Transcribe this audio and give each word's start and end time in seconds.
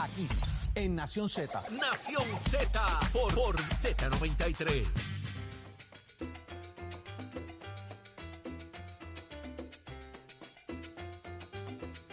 Aquí, 0.00 0.28
en 0.76 0.94
Nación 0.94 1.28
Z. 1.28 1.60
Nación 1.70 2.22
Z 2.38 3.00
por, 3.12 3.34
por 3.34 3.56
Z93. 3.56 4.86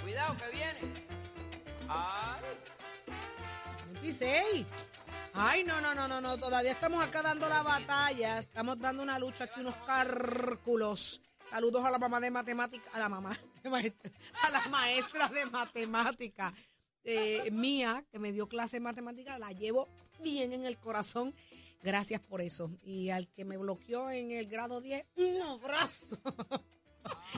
Cuidado 0.02 0.38
que 0.38 0.50
viene. 0.50 0.94
Ay. 1.88 2.42
26. 3.94 4.65
Ay, 5.33 5.63
no, 5.63 5.81
no, 5.81 5.94
no, 5.94 6.08
no, 6.08 6.22
no. 6.22 6.38
Todavía 6.38 6.72
estamos 6.72 7.04
acá 7.04 7.22
dando 7.22 7.47
la 7.49 7.62
batalla. 7.63 8.40
Estamos 8.40 8.79
dando 8.79 9.04
una 9.04 9.20
lucha 9.20 9.46
aquí, 9.46 9.60
unos 9.62 9.76
cálculos. 9.86 11.22
Saludos 11.46 11.86
a 11.86 11.92
la 11.92 11.99
mamá 11.99 12.20
de 12.20 12.31
matemática, 12.31 12.90
a 12.94 12.99
la 12.99 13.08
mamá, 13.10 13.29
de 13.62 13.70
maestra- 13.70 14.12
a 14.44 14.49
la 14.49 14.62
maestra 14.70 15.28
de 15.28 15.46
matemática 15.46 16.52
eh, 17.05 17.49
mía, 17.52 18.03
que 18.12 18.20
me 18.20 18.31
dio 18.31 18.48
clase 18.48 18.77
de 18.77 18.82
matemática. 18.82 19.40
La 19.40 19.52
llevo 19.52 19.88
bien 20.22 20.54
en 20.54 20.66
el 20.66 20.77
corazón. 20.77 21.34
Gracias 21.84 22.20
por 22.22 22.41
eso. 22.41 22.72
Y 22.84 23.12
al 23.12 23.28
que 23.28 23.45
me 23.45 23.58
bloqueó 23.58 24.09
en 24.09 24.31
el 24.31 24.48
grado 24.48 24.81
10, 24.81 25.05
un 25.18 25.41
abrazo. 25.41 26.18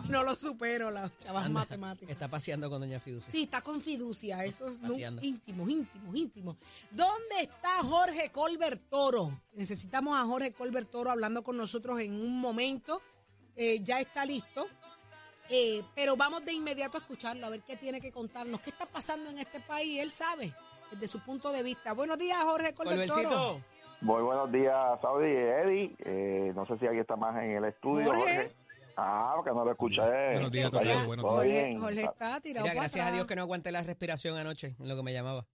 no 0.09 0.23
lo 0.23 0.35
supero, 0.35 0.89
las 0.89 1.11
chavas 1.19 1.49
matemáticas. 1.49 2.09
Está 2.09 2.27
paseando 2.27 2.69
con 2.69 2.79
Doña 2.79 2.99
Fiducia. 2.99 3.29
Sí, 3.29 3.43
está 3.43 3.61
con 3.61 3.81
fiducia, 3.81 4.45
eso 4.45 4.67
es 4.67 4.79
íntimo, 5.21 5.67
íntimo, 5.67 6.15
íntimo. 6.15 6.57
¿Dónde 6.91 7.41
está 7.41 7.83
Jorge 7.83 8.31
Colbert 8.31 8.81
Toro? 8.89 9.41
Necesitamos 9.53 10.17
a 10.17 10.23
Jorge 10.25 10.53
Colbert 10.53 10.89
Toro 10.89 11.11
hablando 11.11 11.43
con 11.43 11.57
nosotros 11.57 11.99
en 11.99 12.13
un 12.13 12.39
momento. 12.39 13.01
Eh, 13.55 13.81
ya 13.83 13.99
está 13.99 14.25
listo. 14.25 14.67
Eh, 15.49 15.83
pero 15.95 16.17
vamos 16.17 16.43
de 16.43 16.53
inmediato 16.53 16.97
a 16.97 17.01
escucharlo, 17.01 17.47
a 17.47 17.49
ver 17.49 17.61
qué 17.61 17.77
tiene 17.77 18.01
que 18.01 18.11
contarnos. 18.11 18.61
¿Qué 18.61 18.69
está 18.69 18.85
pasando 18.85 19.29
en 19.29 19.37
este 19.37 19.59
país? 19.61 20.01
Él 20.01 20.11
sabe, 20.11 20.53
desde 20.91 21.07
su 21.07 21.19
punto 21.21 21.51
de 21.51 21.63
vista. 21.63 21.93
Buenos 21.93 22.17
días, 22.17 22.37
Jorge 22.41 22.73
Colbert 22.73 23.07
Toro. 23.07 23.29
Colbercito, 23.29 23.61
Muy 24.01 24.21
buenos 24.21 24.51
días, 24.51 24.75
Saudi 25.01 25.27
y 25.27 25.35
Eddie. 25.35 25.95
Eh, 25.99 26.51
no 26.55 26.65
sé 26.65 26.77
si 26.77 26.85
alguien 26.85 27.01
está 27.01 27.15
más 27.15 27.41
en 27.41 27.51
el 27.51 27.65
estudio. 27.65 28.05
Jorge. 28.05 28.53
Ah, 28.97 29.33
porque 29.35 29.51
no 29.51 29.63
lo 29.63 29.71
escuché. 29.71 30.01
Buenos 30.01 30.51
días, 30.51 30.71
bien, 30.71 31.05
buenos 31.05 31.23
todo 31.23 31.35
Jorge. 31.35 31.77
Jorge 31.79 32.01
está 32.01 32.41
tirado 32.41 32.65
mira, 32.65 32.79
gracias 32.81 33.07
a. 33.07 33.11
Dios 33.11 33.27
que 33.27 33.35
no 33.35 33.43
aguanté 33.43 33.71
la 33.71 33.83
respiración 33.83 34.37
anoche, 34.37 34.75
en 34.79 34.89
lo 34.89 34.95
que 34.95 35.03
me 35.03 35.13
llamaba. 35.13 35.45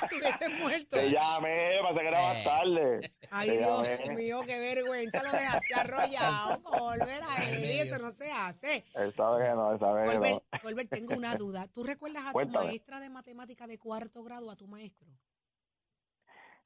Te 0.10 0.16
hubieses 0.16 0.50
muerto. 0.58 0.96
Te 0.96 1.10
llamé, 1.10 1.78
pasé 1.82 2.00
que 2.00 2.08
era 2.08 2.22
más 2.22 2.36
Eh. 2.36 2.44
tarde. 2.44 3.12
Ay, 3.30 3.48
Te 3.50 3.58
Dios 3.58 3.98
llamé. 4.00 4.14
mío, 4.14 4.40
qué 4.46 4.58
vergüenza, 4.58 5.22
lo 5.22 5.32
dejaste 5.32 5.74
arrollado, 5.74 6.62
Colbert, 6.62 7.22
ay, 7.28 7.52
medio. 7.60 7.82
eso 7.82 7.98
no 7.98 8.10
se 8.10 8.30
hace. 8.32 8.84
Él 8.94 9.12
sabe 9.14 9.44
que 9.44 9.50
no, 9.54 9.72
él 9.72 9.78
sabe 9.78 10.00
que 10.04 10.06
no. 10.06 10.12
Colbert, 10.20 10.44
Colbert, 10.62 10.90
tengo 10.90 11.14
una 11.14 11.34
duda. 11.36 11.66
¿Tú 11.68 11.82
recuerdas 11.84 12.24
a 12.26 12.32
tu 12.32 12.48
maestra 12.48 13.00
de 13.00 13.10
matemática 13.10 13.66
de 13.66 13.78
cuarto 13.78 14.22
grado, 14.22 14.50
a 14.50 14.56
tu 14.56 14.66
maestro? 14.66 15.08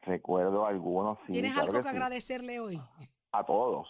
Recuerdo 0.03 0.67
algunos, 0.67 1.19
sí. 1.27 1.33
¿Tienes 1.35 1.53
claro 1.53 1.67
algo 1.69 1.79
que, 1.83 1.89
sí. 1.89 1.95
agradecerle 1.97 2.61
hoy? 2.61 2.81
A 3.33 3.45
todos. 3.45 3.87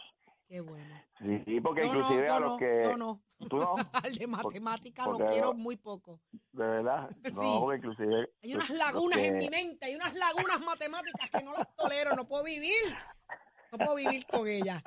Qué 0.47 0.59
bueno. 0.59 1.01
Sí, 1.19 1.41
sí, 1.45 1.61
porque 1.61 1.83
Yo 1.87 1.93
no, 1.93 1.99
inclusive 1.99 2.27
yo 2.27 2.33
a 2.33 2.39
los 2.39 2.49
no, 2.51 2.57
que... 2.57 2.79
yo 2.83 2.97
no. 2.97 3.21
¿Tú 3.49 3.57
no? 3.57 3.75
Al 4.05 4.15
de 4.15 4.27
matemática 4.27 5.05
lo 5.07 5.17
quiero 5.25 5.53
muy 5.53 5.75
poco. 5.77 6.21
De 6.51 6.65
verdad. 6.65 7.09
Sí. 7.23 7.31
No, 7.33 7.59
porque 7.61 7.77
inclusive... 7.77 8.29
Hay 8.43 8.53
unas 8.55 8.69
los- 8.69 8.77
lagunas 8.79 9.19
en 9.19 9.33
que- 9.33 9.39
mi 9.39 9.49
mente, 9.49 9.85
hay 9.85 9.95
unas 9.95 10.13
lagunas 10.15 10.59
matemáticas 10.61 11.29
que 11.29 11.43
no 11.43 11.53
las 11.53 11.75
tolero, 11.75 12.15
no 12.15 12.27
puedo 12.27 12.43
vivir. 12.43 12.71
No 13.71 13.77
puedo 13.77 13.95
vivir 13.95 14.25
con 14.27 14.47
ellas. 14.47 14.81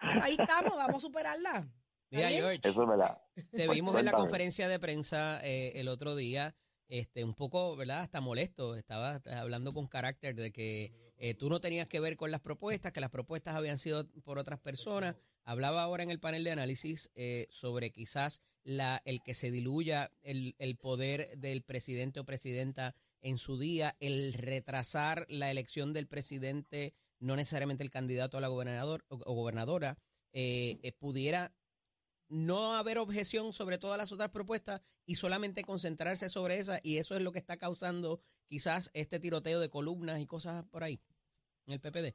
Pero 0.00 0.22
ahí 0.22 0.36
estamos, 0.38 0.76
vamos 0.76 0.96
a 0.96 1.00
superarla. 1.00 1.68
Mira? 2.10 2.28
George, 2.28 2.60
Eso 2.62 2.82
es 2.82 2.88
verdad. 2.88 3.22
te 3.50 3.68
vimos 3.68 3.96
en 3.96 4.04
la 4.04 4.12
conferencia 4.12 4.68
de 4.68 4.78
prensa 4.78 5.40
eh, 5.42 5.72
el 5.80 5.88
otro 5.88 6.14
día, 6.14 6.54
este, 6.88 7.24
un 7.24 7.34
poco, 7.34 7.74
¿verdad? 7.76 8.00
Hasta 8.00 8.20
molesto. 8.20 8.76
Estaba 8.76 9.20
hablando 9.36 9.72
con 9.72 9.86
carácter 9.88 10.34
de 10.36 10.52
que 10.52 11.12
eh, 11.16 11.34
tú 11.34 11.48
no 11.48 11.60
tenías 11.60 11.88
que 11.88 12.00
ver 12.00 12.16
con 12.16 12.30
las 12.30 12.40
propuestas, 12.40 12.92
que 12.92 13.00
las 13.00 13.10
propuestas 13.10 13.56
habían 13.56 13.78
sido 13.78 14.06
por 14.24 14.38
otras 14.38 14.60
personas. 14.60 15.16
Hablaba 15.44 15.82
ahora 15.82 16.02
en 16.02 16.10
el 16.10 16.20
panel 16.20 16.44
de 16.44 16.52
análisis 16.52 17.10
eh, 17.14 17.46
sobre 17.50 17.90
quizás 17.90 18.40
la, 18.62 19.02
el 19.04 19.22
que 19.22 19.34
se 19.34 19.50
diluya 19.50 20.10
el, 20.22 20.54
poder 20.80 21.36
del 21.38 21.62
presidente 21.62 22.20
o 22.20 22.24
presidenta 22.24 22.94
en 23.20 23.38
su 23.38 23.58
día, 23.58 23.96
el 24.00 24.32
retrasar 24.32 25.26
la 25.28 25.50
elección 25.50 25.92
del 25.92 26.06
presidente, 26.06 26.94
no 27.18 27.36
necesariamente 27.36 27.84
el 27.84 27.90
candidato 27.90 28.38
a 28.38 28.40
la 28.40 28.48
gobernador 28.48 29.04
o, 29.08 29.16
o 29.16 29.34
gobernadora, 29.34 29.98
eh, 30.32 30.80
eh, 30.82 30.92
pudiera 30.92 31.54
no 32.28 32.74
haber 32.74 32.98
objeción 32.98 33.52
sobre 33.52 33.78
todas 33.78 33.98
las 33.98 34.10
otras 34.10 34.30
propuestas 34.30 34.80
y 35.06 35.14
solamente 35.14 35.62
concentrarse 35.62 36.28
sobre 36.28 36.58
esa 36.58 36.80
y 36.82 36.96
eso 36.96 37.14
es 37.14 37.22
lo 37.22 37.32
que 37.32 37.38
está 37.38 37.56
causando 37.56 38.20
quizás 38.46 38.90
este 38.94 39.20
tiroteo 39.20 39.60
de 39.60 39.68
columnas 39.68 40.20
y 40.20 40.26
cosas 40.26 40.64
por 40.70 40.82
ahí 40.82 41.00
en 41.66 41.74
el 41.74 41.80
PPD. 41.80 42.14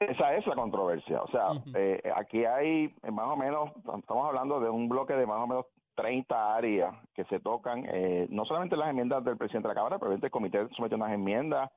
Esa 0.00 0.34
es 0.34 0.46
la 0.46 0.54
controversia. 0.54 1.22
O 1.22 1.28
sea, 1.28 1.50
eh, 1.74 2.00
aquí 2.16 2.44
hay 2.44 2.92
eh, 3.02 3.10
más 3.10 3.26
o 3.26 3.36
menos, 3.36 3.70
estamos 3.76 4.26
hablando 4.26 4.58
de 4.58 4.70
un 4.70 4.88
bloque 4.88 5.12
de 5.12 5.26
más 5.26 5.38
o 5.38 5.46
menos 5.46 5.66
30 5.94 6.56
áreas 6.56 6.94
que 7.14 7.24
se 7.24 7.40
tocan, 7.40 7.84
eh, 7.86 8.26
no 8.30 8.46
solamente 8.46 8.76
las 8.76 8.88
enmiendas 8.88 9.22
del 9.22 9.36
presidente 9.36 9.68
de 9.68 9.74
la 9.74 9.78
Cámara, 9.78 9.98
pero 9.98 10.12
el 10.12 10.30
comité 10.30 10.66
sometió 10.74 10.96
unas 10.96 11.12
enmiendas, 11.12 11.70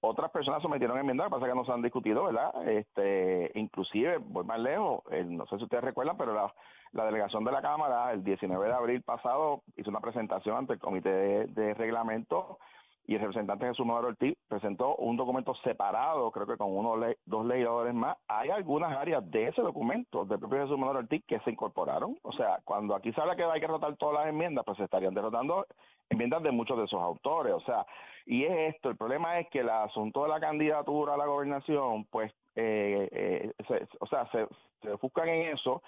otras 0.00 0.32
personas 0.32 0.60
sometieron 0.62 0.98
enmiendas, 0.98 1.26
lo 1.26 1.30
que 1.30 1.34
pasa 1.34 1.46
es 1.46 1.52
que 1.52 1.58
no 1.58 1.64
se 1.64 1.72
han 1.72 1.82
discutido, 1.82 2.24
¿verdad? 2.24 2.68
Este, 2.68 3.52
inclusive, 3.54 4.18
voy 4.18 4.44
más 4.44 4.58
lejos, 4.58 5.02
eh, 5.12 5.24
no 5.24 5.46
sé 5.46 5.58
si 5.58 5.64
ustedes 5.64 5.84
recuerdan, 5.84 6.16
pero 6.16 6.34
la, 6.34 6.52
la 6.92 7.04
delegación 7.04 7.44
de 7.44 7.52
la 7.52 7.62
Cámara 7.62 8.12
el 8.12 8.24
19 8.24 8.66
de 8.66 8.74
abril 8.74 9.02
pasado 9.02 9.62
hizo 9.76 9.90
una 9.90 10.00
presentación 10.00 10.56
ante 10.56 10.72
el 10.72 10.80
comité 10.80 11.10
de, 11.10 11.46
de 11.46 11.74
reglamento 11.74 12.58
y 13.08 13.14
el 13.14 13.20
representante 13.20 13.66
Jesús 13.66 13.86
Maduro 13.86 14.08
Ortiz 14.08 14.36
presentó 14.48 14.94
un 14.96 15.16
documento 15.16 15.54
separado, 15.64 16.30
creo 16.30 16.46
que 16.46 16.58
con 16.58 16.76
uno 16.76 16.94
le- 16.94 17.16
dos 17.24 17.46
legisladores 17.46 17.94
más. 17.94 18.18
Hay 18.28 18.50
algunas 18.50 18.92
áreas 18.94 19.28
de 19.30 19.48
ese 19.48 19.62
documento 19.62 20.26
del 20.26 20.38
propio 20.38 20.60
Jesús 20.60 20.78
Maduro 20.78 20.98
Ortiz 20.98 21.24
que 21.26 21.40
se 21.40 21.50
incorporaron. 21.50 22.18
O 22.22 22.32
sea, 22.32 22.60
cuando 22.64 22.94
aquí 22.94 23.10
se 23.14 23.20
habla 23.22 23.34
que 23.34 23.44
hay 23.44 23.60
que 23.60 23.66
rotar 23.66 23.96
todas 23.96 24.14
las 24.16 24.28
enmiendas, 24.28 24.62
pues 24.66 24.76
se 24.76 24.84
estarían 24.84 25.14
derrotando 25.14 25.66
enmiendas 26.10 26.42
de 26.42 26.50
muchos 26.50 26.76
de 26.76 26.84
esos 26.84 27.02
autores. 27.02 27.54
O 27.54 27.60
sea, 27.60 27.86
y 28.26 28.44
es 28.44 28.74
esto, 28.74 28.90
el 28.90 28.96
problema 28.98 29.38
es 29.40 29.48
que 29.48 29.60
el 29.60 29.70
asunto 29.70 30.24
de 30.24 30.28
la 30.28 30.38
candidatura 30.38 31.14
a 31.14 31.16
la 31.16 31.24
gobernación, 31.24 32.04
pues, 32.10 32.30
eh, 32.56 33.08
eh, 33.10 33.52
o 34.00 34.06
sea, 34.06 34.28
se, 34.30 34.46
ofuscan 34.92 35.28
en 35.30 35.54
eso 35.56 35.82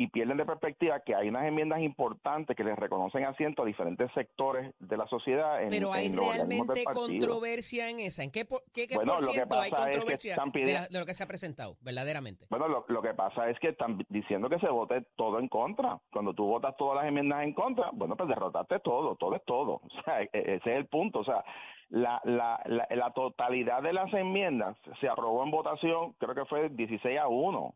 y 0.00 0.06
pierden 0.06 0.38
de 0.38 0.46
perspectiva 0.46 0.98
que 1.00 1.14
hay 1.14 1.28
unas 1.28 1.44
enmiendas 1.44 1.78
importantes 1.80 2.56
que 2.56 2.64
les 2.64 2.74
reconocen 2.78 3.22
asiento 3.26 3.62
a 3.62 3.66
diferentes 3.66 4.10
sectores 4.14 4.72
de 4.78 4.96
la 4.96 5.06
sociedad. 5.08 5.62
En, 5.62 5.68
Pero 5.68 5.92
hay 5.92 6.06
en 6.06 6.16
realmente 6.16 6.84
controversia 6.84 7.90
en 7.90 8.00
esa. 8.00 8.22
¿En 8.24 8.30
qué 8.30 8.46
por, 8.46 8.62
qué, 8.72 8.88
qué 8.88 8.94
Bueno, 8.96 9.12
por 9.16 9.20
lo 9.22 9.26
que 9.26 9.32
ciento 9.34 9.60
hay 9.60 9.70
pasa 9.70 9.82
es 9.82 9.90
que 9.90 9.96
controversia 9.98 10.32
están 10.32 10.48
de, 10.48 10.52
pidiendo- 10.52 10.80
la- 10.80 10.88
de 10.88 10.98
lo 11.00 11.04
que 11.04 11.12
se 11.12 11.22
ha 11.22 11.26
presentado, 11.26 11.76
verdaderamente? 11.82 12.46
Bueno, 12.48 12.66
lo, 12.68 12.86
lo 12.88 13.02
que 13.02 13.12
pasa 13.12 13.50
es 13.50 13.58
que 13.60 13.68
están 13.68 13.98
diciendo 14.08 14.48
que 14.48 14.58
se 14.58 14.68
vote 14.70 15.02
todo 15.16 15.38
en 15.38 15.48
contra. 15.48 15.98
Cuando 16.10 16.32
tú 16.32 16.46
votas 16.46 16.74
todas 16.78 16.96
las 16.96 17.06
enmiendas 17.06 17.42
en 17.44 17.52
contra, 17.52 17.90
bueno, 17.92 18.16
pues 18.16 18.28
derrotaste 18.30 18.80
todo, 18.80 19.16
todo 19.16 19.36
es 19.36 19.44
todo. 19.44 19.82
O 20.00 20.02
sea, 20.04 20.22
e- 20.22 20.30
ese 20.32 20.54
es 20.54 20.76
el 20.78 20.86
punto. 20.86 21.18
O 21.18 21.24
sea, 21.24 21.44
la, 21.90 22.22
la, 22.24 22.58
la, 22.64 22.86
la 22.90 23.10
totalidad 23.12 23.82
de 23.82 23.92
las 23.92 24.10
enmiendas 24.14 24.78
se 25.00 25.08
aprobó 25.10 25.44
en 25.44 25.50
votación, 25.50 26.12
creo 26.14 26.34
que 26.34 26.46
fue 26.46 26.70
16 26.70 27.18
a 27.18 27.28
1. 27.28 27.74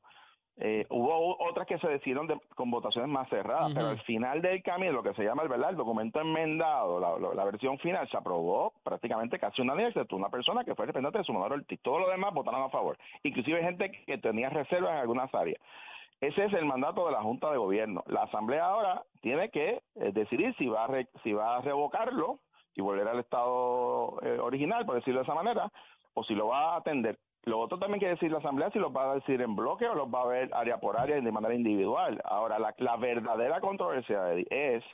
Eh, 0.57 0.87
hubo 0.89 1.37
otras 1.49 1.67
que 1.67 1.79
se 1.79 1.89
decidieron 1.89 2.29
de- 2.29 2.39
con 2.55 2.71
votaciones 2.71 3.11
más 3.11 3.29
cerradas, 3.29 3.73
pero 3.75 3.89
al 3.89 4.01
final 4.03 4.41
del 4.41 4.63
camino, 4.63 4.93
lo 4.93 5.03
que 5.03 5.13
se 5.15 5.25
llama 5.25 5.43
el, 5.43 5.49
¿verdad? 5.49 5.71
el 5.71 5.77
documento 5.77 6.21
enmendado, 6.21 7.01
la, 7.01 7.19
la- 7.19 7.35
la 7.35 7.45
versión 7.45 7.77
final, 7.79 8.09
se 8.09 8.17
aprobó 8.17 8.73
prácticamente 8.85 9.39
casi 9.41 9.63
unánime, 9.63 9.89
excepto 9.89 10.15
una 10.15 10.29
persona 10.29 10.65
que 10.65 10.75
fue 10.77 10.87
representante 10.87 11.19
de 11.19 11.25
su 11.25 11.33
Sumador 11.33 11.55
Ortiz. 11.55 11.81
Todos 11.83 12.01
los 12.03 12.11
demás 12.11 12.33
votaron 12.33 12.63
a 12.63 12.69
favor. 12.69 12.97
Inclusive 13.25 13.63
gente 13.65 13.91
que 14.07 14.19
tenía 14.19 14.49
reservas 14.49 14.93
en 14.93 14.99
algunas 14.99 15.35
áreas. 15.35 15.61
Ese 16.21 16.45
es 16.45 16.53
el 16.53 16.65
mandato 16.65 17.05
de 17.07 17.13
la 17.13 17.23
Junta 17.23 17.51
de 17.51 17.57
Gobierno. 17.59 18.05
La 18.07 18.23
Asamblea 18.23 18.65
ahora 18.65 19.03
tiene 19.21 19.51
que 19.51 19.83
eh, 19.97 20.13
decidir 20.13 20.55
si 20.57 20.67
va, 20.69 20.85
a 20.85 20.87
re- 20.87 21.09
si 21.25 21.33
va 21.33 21.57
a 21.57 21.61
revocarlo 21.63 22.39
y 22.77 22.81
volver 22.81 23.09
al 23.09 23.19
estado 23.19 24.19
eh, 24.23 24.39
original, 24.39 24.87
por 24.87 24.95
decirlo 24.95 25.21
de 25.21 25.25
esa 25.25 25.35
manera, 25.35 25.71
o 26.15 26.23
si 26.23 26.35
lo 26.35 26.47
va 26.47 26.75
a 26.75 26.77
atender. 26.77 27.19
Lo 27.45 27.61
otro 27.61 27.79
también 27.79 28.01
que 28.01 28.09
decir 28.09 28.31
la 28.31 28.39
Asamblea 28.39 28.71
si 28.71 28.79
los 28.79 28.95
va 28.95 29.13
a 29.13 29.15
decir 29.17 29.41
en 29.43 29.55
bloque 29.55 29.87
o 29.87 29.95
los 29.95 30.09
va 30.09 30.23
a 30.23 30.27
ver 30.27 30.51
área 30.55 30.79
por 30.79 30.99
área 30.99 31.21
de 31.21 31.33
manera 31.33 31.55
individual. 31.55 32.21
Ahora, 32.25 32.59
la, 32.59 32.75
la 32.79 32.97
verdadera 32.97 33.61
controversia 33.61 34.33
Eddie, 34.33 34.47
es 34.51 34.85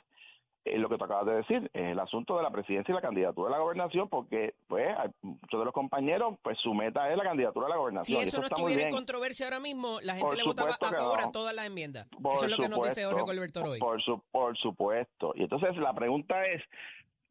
eh, 0.63 0.77
lo 0.77 0.89
que 0.89 0.97
tú 0.97 1.05
acabas 1.05 1.25
de 1.25 1.33
decir, 1.35 1.71
es 1.73 1.91
el 1.91 1.99
asunto 1.99 2.37
de 2.37 2.43
la 2.43 2.51
presidencia 2.51 2.91
y 2.91 2.95
la 2.95 3.01
candidatura 3.01 3.47
a 3.49 3.51
la 3.57 3.63
gobernación, 3.63 4.09
porque 4.09 4.53
pues 4.67 4.95
muchos 5.21 5.59
de 5.59 5.65
los 5.65 5.73
compañeros, 5.73 6.35
pues 6.43 6.57
su 6.59 6.73
meta 6.73 7.09
es 7.09 7.17
la 7.17 7.23
candidatura 7.23 7.65
a 7.65 7.69
la 7.69 7.75
Si 7.75 7.79
gobernación. 7.79 8.19
y 8.19 8.27
eso 8.27 8.37
no 8.37 8.43
está 8.43 8.57
muy 8.57 8.71
estuviera 8.73 8.89
en 8.89 8.95
controversia 8.95 9.45
ahora 9.47 9.59
mismo, 9.59 9.99
la 10.01 10.13
gente 10.13 10.27
Por 10.27 10.37
le 10.37 10.43
votaba 10.43 10.73
supuesto 10.73 10.95
a 10.95 10.99
favor 10.99 11.19
a 11.19 11.25
no. 11.25 11.31
todas 11.31 11.55
las 11.55 11.65
enmiendas. 11.65 12.07
Por 12.21 12.35
eso 12.35 12.45
es 12.45 12.51
lo 12.51 12.57
que 12.57 12.69
nos 12.69 12.79
dice 12.83 13.01
supuesto, 13.01 13.09
Jorge 13.09 13.25
Colberto 13.25 13.63
hoy. 13.63 13.79
Por, 13.79 14.01
su, 14.03 14.21
por 14.31 14.55
supuesto. 14.57 15.33
Y 15.35 15.43
entonces 15.43 15.75
la 15.77 15.93
pregunta 15.93 16.45
es, 16.45 16.61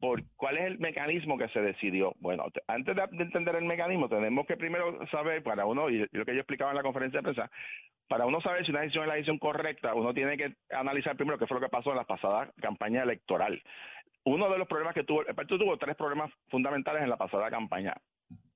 ¿por 0.01 0.23
cuál 0.35 0.57
es 0.57 0.65
el 0.65 0.79
mecanismo 0.79 1.37
que 1.37 1.47
se 1.49 1.61
decidió? 1.61 2.13
Bueno, 2.19 2.43
te- 2.51 2.61
antes 2.67 2.93
de, 2.95 3.03
de 3.11 3.23
entender 3.23 3.55
el 3.55 3.65
mecanismo, 3.65 4.09
tenemos 4.09 4.45
que 4.47 4.57
primero 4.57 4.99
saber, 5.07 5.43
para 5.43 5.65
uno, 5.65 5.89
y 5.89 6.05
lo 6.11 6.25
que 6.25 6.33
yo 6.33 6.41
explicaba 6.41 6.71
en 6.71 6.77
la 6.77 6.83
conferencia 6.83 7.19
de 7.19 7.23
prensa, 7.23 7.49
para 8.09 8.25
uno 8.25 8.41
saber 8.41 8.65
si 8.65 8.71
una 8.71 8.81
decisión 8.81 9.03
es 9.05 9.07
la 9.07 9.13
decisión 9.15 9.37
correcta, 9.39 9.93
uno 9.93 10.13
tiene 10.13 10.35
que 10.35 10.53
analizar 10.71 11.15
primero 11.15 11.37
qué 11.37 11.47
fue 11.47 11.55
lo 11.61 11.65
que 11.65 11.69
pasó 11.69 11.91
en 11.91 11.97
la 11.97 12.03
pasada 12.03 12.51
campaña 12.61 13.03
electoral. 13.03 13.61
uno 14.25 14.49
de 14.51 14.57
los 14.57 14.67
problemas 14.67 14.93
que 14.93 15.03
tuvo, 15.03 15.25
el 15.25 15.35
partido 15.35 15.59
tuvo 15.59 15.77
tres 15.77 15.95
problemas 15.95 16.31
fundamentales 16.49 17.03
en 17.03 17.09
la 17.09 17.17
pasada 17.17 17.49
campaña. 17.49 17.95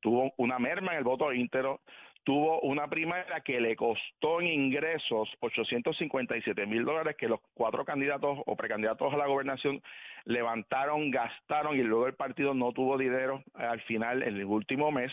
Tuvo 0.02 0.34
una 0.38 0.60
merma 0.60 0.92
en 0.92 1.00
el 1.00 1.04
voto 1.04 1.32
íntero, 1.34 1.82
tuvo 2.26 2.60
una 2.62 2.88
primaria 2.88 3.40
que 3.42 3.62
le 3.62 3.76
costó 3.76 4.42
en 4.42 4.48
ingresos 4.48 5.30
857 5.40 6.66
mil 6.66 6.84
dólares 6.84 7.16
que 7.16 7.30
los 7.30 7.40
cuatro 7.54 7.86
candidatos 7.86 8.40
o 8.46 8.56
precandidatos 8.56 9.14
a 9.14 9.18
la 9.18 9.28
gobernación 9.28 9.82
levantaron, 10.26 11.12
gastaron 11.12 11.78
y 11.78 11.84
luego 11.84 12.08
el 12.08 12.16
partido 12.16 12.56
no 12.56 12.74
tuvo 12.74 12.98
dinero 12.98 13.44
al 13.54 13.80
final, 13.82 14.24
en 14.24 14.36
el 14.36 14.46
último 14.46 14.92
mes. 14.92 15.12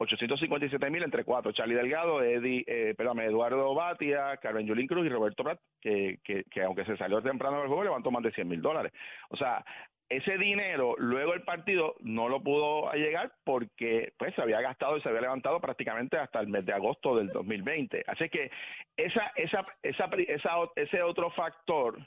857 0.00 0.90
mil 0.90 1.02
entre 1.02 1.24
cuatro, 1.24 1.50
Charlie 1.50 1.74
Delgado, 1.74 2.22
Eddie, 2.22 2.64
eh, 2.68 2.94
perdón, 2.96 3.18
Eduardo 3.20 3.74
Batia, 3.74 4.36
Carmen 4.36 4.66
Yulín 4.66 4.86
Cruz 4.86 5.04
y 5.06 5.08
Roberto 5.08 5.42
Prat, 5.42 5.58
que, 5.80 6.20
que, 6.22 6.44
que 6.44 6.62
aunque 6.62 6.84
se 6.84 6.96
salió 6.96 7.20
temprano 7.20 7.58
del 7.58 7.66
juego, 7.66 7.82
levantó 7.82 8.12
más 8.12 8.22
de 8.22 8.30
100 8.30 8.48
mil 8.48 8.62
dólares. 8.62 8.92
O 9.30 9.36
sea, 9.36 9.64
ese 10.08 10.38
dinero 10.38 10.94
luego 10.98 11.34
el 11.34 11.42
partido 11.42 11.96
no 12.00 12.28
lo 12.28 12.42
pudo 12.42 12.90
llegar 12.92 13.32
porque 13.44 14.12
pues 14.18 14.34
se 14.34 14.42
había 14.42 14.60
gastado 14.60 14.96
y 14.96 15.02
se 15.02 15.08
había 15.08 15.22
levantado 15.22 15.60
prácticamente 15.60 16.16
hasta 16.16 16.40
el 16.40 16.48
mes 16.48 16.64
de 16.64 16.72
agosto 16.72 17.16
del 17.16 17.28
2020. 17.28 18.04
Así 18.06 18.28
que 18.28 18.50
esa, 18.96 19.32
esa, 19.36 19.66
esa, 19.82 20.08
esa, 20.28 20.50
ese 20.76 21.02
otro 21.02 21.30
factor, 21.30 21.98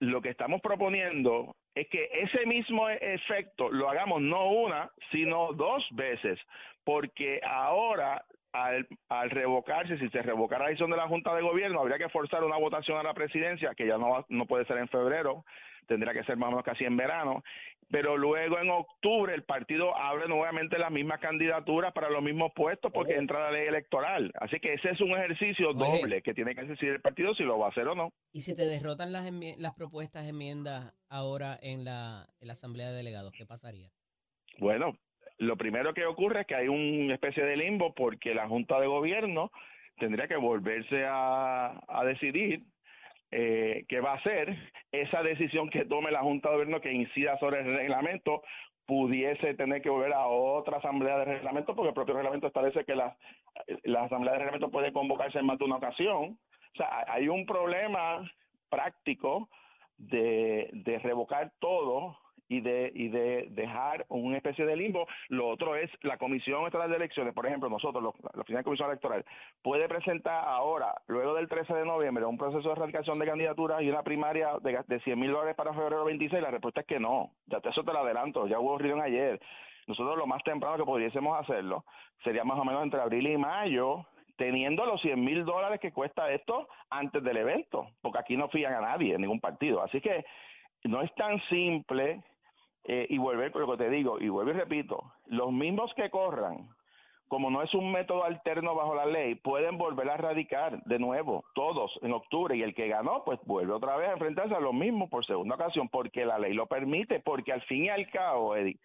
lo 0.00 0.20
que 0.20 0.30
estamos 0.30 0.60
proponiendo 0.60 1.54
es 1.74 1.88
que 1.88 2.08
ese 2.12 2.44
mismo 2.44 2.88
efecto 2.88 3.70
lo 3.70 3.88
hagamos 3.88 4.20
no 4.20 4.50
una, 4.50 4.90
sino 5.10 5.52
dos 5.52 5.86
veces, 5.92 6.38
porque 6.84 7.40
ahora 7.44 8.24
al, 8.72 8.88
al, 9.08 9.30
revocarse, 9.30 9.98
si 9.98 10.08
se 10.08 10.22
revocara 10.22 10.64
la 10.64 10.70
decisión 10.70 10.90
de 10.90 10.96
la 10.96 11.08
Junta 11.08 11.34
de 11.34 11.42
Gobierno, 11.42 11.80
habría 11.80 11.98
que 11.98 12.08
forzar 12.08 12.44
una 12.44 12.56
votación 12.56 12.98
a 12.98 13.02
la 13.02 13.14
presidencia, 13.14 13.74
que 13.74 13.86
ya 13.86 13.98
no, 13.98 14.24
no 14.28 14.46
puede 14.46 14.64
ser 14.66 14.78
en 14.78 14.88
febrero, 14.88 15.44
tendrá 15.86 16.12
que 16.12 16.24
ser 16.24 16.36
más 16.36 16.48
o 16.48 16.50
menos 16.52 16.64
casi 16.64 16.84
en 16.84 16.96
verano, 16.96 17.42
pero 17.90 18.16
luego 18.16 18.58
en 18.58 18.70
octubre 18.70 19.34
el 19.34 19.44
partido 19.44 19.94
abre 19.96 20.26
nuevamente 20.26 20.78
las 20.78 20.90
mismas 20.90 21.20
candidaturas 21.20 21.92
para 21.92 22.08
los 22.08 22.22
mismos 22.22 22.50
puestos 22.54 22.90
porque 22.92 23.16
entra 23.16 23.40
la 23.40 23.50
ley 23.50 23.66
electoral. 23.66 24.32
Así 24.40 24.58
que 24.60 24.74
ese 24.74 24.90
es 24.90 25.00
un 25.00 25.10
ejercicio 25.10 25.74
doble 25.74 26.22
que 26.22 26.32
tiene 26.32 26.54
que 26.54 26.62
decidir 26.62 26.94
el 26.94 27.00
partido 27.02 27.34
si 27.34 27.42
lo 27.42 27.58
va 27.58 27.66
a 27.66 27.70
hacer 27.70 27.86
o 27.88 27.94
no. 27.94 28.12
¿Y 28.32 28.40
si 28.40 28.56
te 28.56 28.64
derrotan 28.64 29.12
las, 29.12 29.30
las 29.58 29.74
propuestas 29.74 30.26
enmiendas 30.26 30.94
ahora 31.08 31.58
en 31.60 31.84
la, 31.84 32.26
en 32.40 32.46
la 32.46 32.52
Asamblea 32.54 32.90
de 32.90 32.96
Delegados, 32.96 33.32
qué 33.36 33.44
pasaría? 33.44 33.90
Bueno, 34.58 34.96
lo 35.42 35.56
primero 35.56 35.92
que 35.92 36.06
ocurre 36.06 36.42
es 36.42 36.46
que 36.46 36.54
hay 36.54 36.68
una 36.68 37.14
especie 37.14 37.44
de 37.44 37.56
limbo 37.56 37.94
porque 37.94 38.32
la 38.32 38.46
Junta 38.46 38.78
de 38.78 38.86
Gobierno 38.86 39.50
tendría 39.98 40.28
que 40.28 40.36
volverse 40.36 41.04
a, 41.04 41.80
decidir 42.06 42.62
eh, 43.32 43.84
que 43.88 44.00
va 44.00 44.12
a 44.12 44.22
ser 44.22 44.56
esa 44.92 45.22
decisión 45.22 45.68
que 45.68 45.84
tome 45.84 46.12
la 46.12 46.20
Junta 46.20 46.48
de 46.48 46.54
Gobierno 46.54 46.80
que 46.80 46.92
incida 46.92 47.38
sobre 47.38 47.60
el 47.60 47.76
reglamento 47.76 48.42
pudiese 48.86 49.54
tener 49.54 49.82
que 49.82 49.90
volver 49.90 50.12
a 50.12 50.28
otra 50.28 50.78
asamblea 50.78 51.18
de 51.18 51.24
reglamento 51.24 51.74
porque 51.74 51.88
el 51.88 51.94
propio 51.94 52.14
reglamento 52.14 52.46
establece 52.46 52.84
que 52.84 52.94
la, 52.94 53.16
asamblea 53.98 54.34
de 54.34 54.38
reglamento 54.38 54.70
puede 54.70 54.92
convocarse 54.92 55.40
en 55.40 55.46
más 55.46 55.58
de 55.58 55.64
una 55.64 55.76
ocasión. 55.76 56.38
O 56.74 56.76
sea, 56.76 57.04
hay 57.08 57.28
un 57.28 57.46
problema 57.46 58.30
práctico 58.70 59.48
de 59.98 61.00
revocar 61.02 61.52
todo 61.58 62.16
y 62.52 62.60
de, 62.60 62.92
y 62.94 63.08
de 63.08 63.46
dejar 63.50 64.04
una 64.10 64.36
especie 64.36 64.66
de 64.66 64.76
limbo. 64.76 65.06
Lo 65.30 65.48
otro 65.48 65.74
es 65.74 65.90
la 66.02 66.18
Comisión 66.18 66.66
Estatal 66.66 66.90
de 66.90 66.96
Elecciones, 66.96 67.32
por 67.32 67.46
ejemplo, 67.46 67.70
nosotros, 67.70 68.14
la 68.22 68.42
Oficina 68.42 68.58
de 68.58 68.64
Comisión 68.64 68.90
Electoral, 68.90 69.24
puede 69.62 69.88
presentar 69.88 70.44
ahora, 70.46 70.94
luego 71.06 71.34
del 71.34 71.48
13 71.48 71.72
de 71.72 71.86
noviembre, 71.86 72.26
un 72.26 72.36
proceso 72.36 72.68
de 72.68 72.72
erradicación 72.72 73.18
de 73.18 73.26
candidaturas 73.26 73.80
y 73.80 73.88
una 73.88 74.02
primaria 74.02 74.58
de, 74.60 74.80
de 74.86 75.00
100 75.00 75.18
mil 75.18 75.32
dólares 75.32 75.56
para 75.56 75.72
febrero 75.72 76.04
26. 76.04 76.42
La 76.42 76.50
respuesta 76.50 76.82
es 76.82 76.86
que 76.86 77.00
no. 77.00 77.30
Ya 77.46 77.58
eso 77.64 77.84
te 77.84 77.92
lo 77.92 78.00
adelanto, 78.00 78.46
ya 78.46 78.60
hubo 78.60 78.76
reunión 78.76 79.00
ayer. 79.00 79.40
Nosotros 79.86 80.18
lo 80.18 80.26
más 80.26 80.44
temprano 80.44 80.76
que 80.76 80.84
pudiésemos 80.84 81.40
hacerlo 81.40 81.84
sería 82.22 82.44
más 82.44 82.58
o 82.58 82.64
menos 82.64 82.82
entre 82.82 83.00
abril 83.00 83.26
y 83.28 83.38
mayo, 83.38 84.04
teniendo 84.36 84.84
los 84.84 85.00
100 85.00 85.24
mil 85.24 85.44
dólares 85.46 85.80
que 85.80 85.90
cuesta 85.90 86.30
esto 86.30 86.68
antes 86.90 87.22
del 87.24 87.38
evento, 87.38 87.88
porque 88.02 88.18
aquí 88.18 88.36
no 88.36 88.48
fían 88.48 88.74
a 88.74 88.80
nadie, 88.82 89.14
en 89.14 89.22
ningún 89.22 89.40
partido. 89.40 89.82
Así 89.82 90.02
que 90.02 90.24
no 90.84 91.00
es 91.02 91.14
tan 91.14 91.40
simple 91.48 92.22
eh, 92.84 93.06
y 93.08 93.18
volver 93.18 93.52
con 93.52 93.62
lo 93.62 93.70
que 93.72 93.84
te 93.84 93.90
digo, 93.90 94.20
y 94.20 94.28
vuelvo 94.28 94.50
y 94.50 94.54
repito, 94.54 95.12
los 95.26 95.52
mismos 95.52 95.92
que 95.94 96.10
corran, 96.10 96.68
como 97.28 97.50
no 97.50 97.62
es 97.62 97.72
un 97.74 97.90
método 97.92 98.24
alterno 98.24 98.74
bajo 98.74 98.94
la 98.94 99.06
ley, 99.06 99.36
pueden 99.36 99.78
volver 99.78 100.10
a 100.10 100.16
radicar 100.16 100.82
de 100.84 100.98
nuevo, 100.98 101.44
todos 101.54 101.98
en 102.02 102.12
octubre, 102.12 102.56
y 102.56 102.62
el 102.62 102.74
que 102.74 102.88
ganó, 102.88 103.24
pues 103.24 103.38
vuelve 103.44 103.72
otra 103.72 103.96
vez 103.96 104.08
a 104.08 104.12
enfrentarse 104.12 104.54
a 104.54 104.60
lo 104.60 104.72
mismo 104.72 105.08
por 105.08 105.24
segunda 105.24 105.54
ocasión, 105.54 105.88
porque 105.88 106.26
la 106.26 106.38
ley 106.38 106.54
lo 106.54 106.66
permite, 106.66 107.20
porque 107.20 107.52
al 107.52 107.62
fin 107.62 107.84
y 107.84 107.88
al 107.88 108.10
cabo, 108.10 108.56
Eddie, 108.56 108.78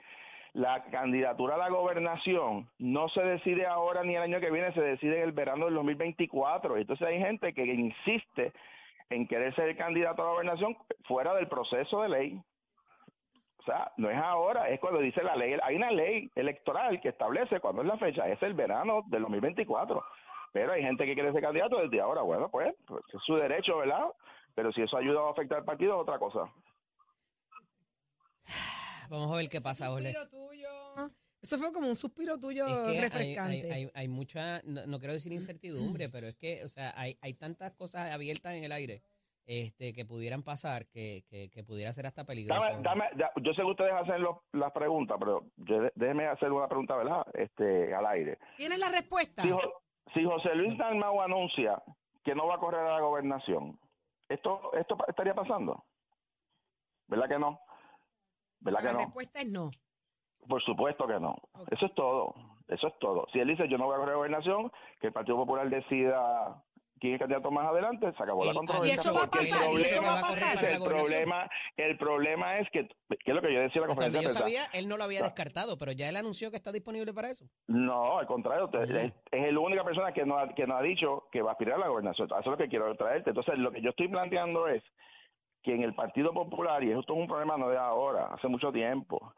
la 0.53 0.83
candidatura 0.85 1.55
a 1.55 1.57
la 1.57 1.69
gobernación 1.69 2.67
no 2.79 3.09
se 3.09 3.21
decide 3.21 3.65
ahora 3.65 4.03
ni 4.03 4.15
el 4.15 4.23
año 4.23 4.39
que 4.39 4.49
viene, 4.49 4.73
se 4.73 4.81
decide 4.81 5.17
en 5.17 5.23
el 5.23 5.31
verano 5.31 5.65
del 5.65 5.75
2024. 5.75 6.77
Entonces 6.77 7.07
hay 7.07 7.19
gente 7.19 7.53
que 7.53 7.63
insiste 7.63 8.53
en 9.09 9.27
querer 9.27 9.53
ser 9.55 9.75
candidato 9.77 10.21
a 10.21 10.25
la 10.25 10.31
gobernación 10.31 10.75
fuera 11.03 11.35
del 11.35 11.47
proceso 11.47 12.01
de 12.01 12.09
ley 12.09 12.41
sea, 13.67 13.91
no 13.97 14.09
es 14.09 14.17
ahora, 14.17 14.69
es 14.69 14.79
cuando 14.79 14.99
dice 14.99 15.21
la 15.23 15.35
ley. 15.35 15.55
Hay 15.61 15.75
una 15.75 15.91
ley 15.91 16.31
electoral 16.35 16.99
que 17.01 17.09
establece 17.09 17.59
cuándo 17.59 17.81
es 17.81 17.87
la 17.87 17.97
fecha, 17.97 18.27
es 18.27 18.41
el 18.41 18.53
verano 18.53 19.03
del 19.07 19.21
2024. 19.23 20.03
Pero 20.53 20.71
hay 20.71 20.81
gente 20.81 21.05
que 21.05 21.13
quiere 21.13 21.31
ser 21.31 21.41
candidato 21.41 21.77
desde 21.77 22.01
ahora. 22.01 22.21
Bueno, 22.21 22.49
pues, 22.49 22.73
pues 22.87 23.03
es 23.13 23.21
su 23.25 23.35
derecho, 23.35 23.77
¿verdad? 23.77 24.05
Pero 24.55 24.71
si 24.71 24.81
eso 24.81 24.97
ayuda 24.97 25.21
a 25.21 25.31
afectar 25.31 25.59
al 25.59 25.65
partido, 25.65 25.95
es 25.95 26.01
otra 26.01 26.17
cosa. 26.17 26.51
Vamos 29.09 29.31
a 29.31 29.37
ver 29.37 29.49
qué 29.49 29.61
pasa, 29.61 29.91
Ole. 29.91 30.15
Eso 31.41 31.57
fue 31.59 31.71
como 31.71 31.87
un 31.87 31.95
suspiro 31.95 32.39
tuyo 32.39 32.65
refrescante. 32.87 33.71
Hay, 33.71 33.91
hay, 33.93 34.07
mucha, 34.07 34.61
no, 34.63 34.97
quiero 34.97 35.13
decir 35.13 35.31
incertidumbre, 35.31 36.09
pero 36.09 36.27
es 36.27 36.35
que, 36.35 36.63
o 36.65 36.67
sea, 36.67 36.93
hay, 36.95 37.17
hay 37.21 37.33
tantas 37.35 37.71
cosas 37.73 38.11
abiertas 38.11 38.55
en 38.55 38.63
el 38.63 38.71
aire 38.71 39.03
este, 39.47 39.93
que 39.93 40.03
pudieran 40.03 40.43
pasar, 40.43 40.87
que, 40.87 41.23
que, 41.29 41.63
pudiera 41.63 41.93
ser 41.93 42.05
hasta 42.05 42.25
peligroso. 42.25 42.61
yo 43.37 43.53
sé 43.53 43.61
que 43.61 43.67
ustedes 43.67 43.93
hacen 43.93 44.25
las 44.51 44.71
preguntas, 44.73 45.17
pero 45.17 45.45
déjeme 45.95 46.27
hacer 46.27 46.51
una 46.51 46.67
pregunta, 46.67 46.97
¿verdad? 46.97 47.25
Este, 47.33 47.95
al 47.95 48.05
aire. 48.07 48.37
¿Tienes 48.57 48.77
la 48.77 48.89
respuesta? 48.89 49.43
Si, 50.13 50.23
José 50.25 50.53
Luis 50.53 50.77
Dalmau 50.77 51.21
anuncia 51.21 51.81
que 52.25 52.35
no 52.35 52.47
va 52.47 52.55
a 52.55 52.59
correr 52.59 52.81
a 52.81 52.95
la 52.95 52.99
gobernación, 52.99 53.79
¿esto, 54.27 54.73
esto 54.73 54.97
estaría 55.07 55.33
pasando? 55.33 55.85
¿Verdad 57.07 57.29
que 57.29 57.39
no? 57.39 57.61
¿Verdad 58.59 58.79
que 58.79 58.85
la 58.85 59.05
respuesta 59.05 59.39
es 59.39 59.49
no. 59.49 59.71
Por 60.45 60.61
supuesto 60.61 61.07
que 61.07 61.21
no. 61.21 61.37
Eso 61.71 61.85
es 61.85 61.93
todo. 61.93 62.35
Eso 62.67 62.87
es 62.87 62.99
todo. 62.99 63.27
Si 63.31 63.39
él 63.39 63.47
dice 63.47 63.69
yo 63.69 63.77
no 63.77 63.85
voy 63.85 63.95
a 63.95 63.99
correr 63.99 64.09
a 64.09 64.17
la 64.17 64.17
gobernación, 64.17 64.71
que 64.99 65.07
el 65.07 65.13
Partido 65.13 65.37
Popular 65.37 65.69
decida 65.69 66.61
quién 66.99 67.13
es 67.13 67.19
candidato 67.19 67.51
más 67.51 67.67
adelante, 67.67 68.11
se 68.15 68.23
acabó 68.23 68.45
la 68.45 68.53
controversia. 68.53 68.93
Y 68.93 68.95
eso 68.95 69.13
va 69.13 69.23
a 69.23 69.29
pasar, 69.29 69.71
y 69.71 69.81
eso 69.81 70.01
va 70.01 70.19
a 70.19 70.21
pasar. 70.21 70.63
El 70.63 70.83
problema, 70.83 71.49
el 71.75 71.97
problema 71.97 72.57
es 72.57 72.69
que, 72.71 72.87
¿qué 72.87 73.31
es 73.31 73.35
lo 73.35 73.41
que 73.41 73.53
yo 73.53 73.61
decía 73.61 73.81
en 73.81 73.87
la 73.87 73.87
conferencia 73.87 74.21
yo 74.21 74.29
sabía, 74.29 74.65
él 74.73 74.87
no 74.87 74.97
lo 74.97 75.03
había 75.03 75.21
descartado, 75.21 75.77
pero 75.77 75.91
ya 75.91 76.09
él 76.09 76.15
anunció 76.15 76.51
que 76.51 76.57
está 76.57 76.71
disponible 76.71 77.13
para 77.13 77.29
eso. 77.29 77.45
No, 77.67 78.19
al 78.19 78.27
contrario, 78.27 78.69
es, 78.73 79.13
es 79.31 79.53
la 79.53 79.59
única 79.59 79.83
persona 79.83 80.11
que 80.11 80.25
no, 80.25 80.37
ha, 80.37 80.49
que 80.53 80.67
no 80.67 80.75
ha 80.75 80.81
dicho 80.81 81.27
que 81.31 81.41
va 81.41 81.51
a 81.51 81.53
aspirar 81.53 81.75
a 81.75 81.79
la 81.79 81.87
gobernación. 81.87 82.27
Eso 82.27 82.39
es 82.39 82.45
lo 82.45 82.57
que 82.57 82.69
quiero 82.69 82.93
traerte. 82.95 83.29
Entonces, 83.29 83.57
lo 83.57 83.71
que 83.71 83.81
yo 83.81 83.89
estoy 83.89 84.07
planteando 84.07 84.67
es 84.67 84.83
que 85.63 85.73
en 85.73 85.83
el 85.83 85.93
Partido 85.93 86.33
Popular, 86.33 86.83
y 86.83 86.91
esto 86.91 87.13
es 87.13 87.19
un 87.19 87.27
problema 87.27 87.57
no 87.57 87.69
de 87.69 87.77
ahora, 87.77 88.33
hace 88.33 88.47
mucho 88.47 88.71
tiempo, 88.71 89.33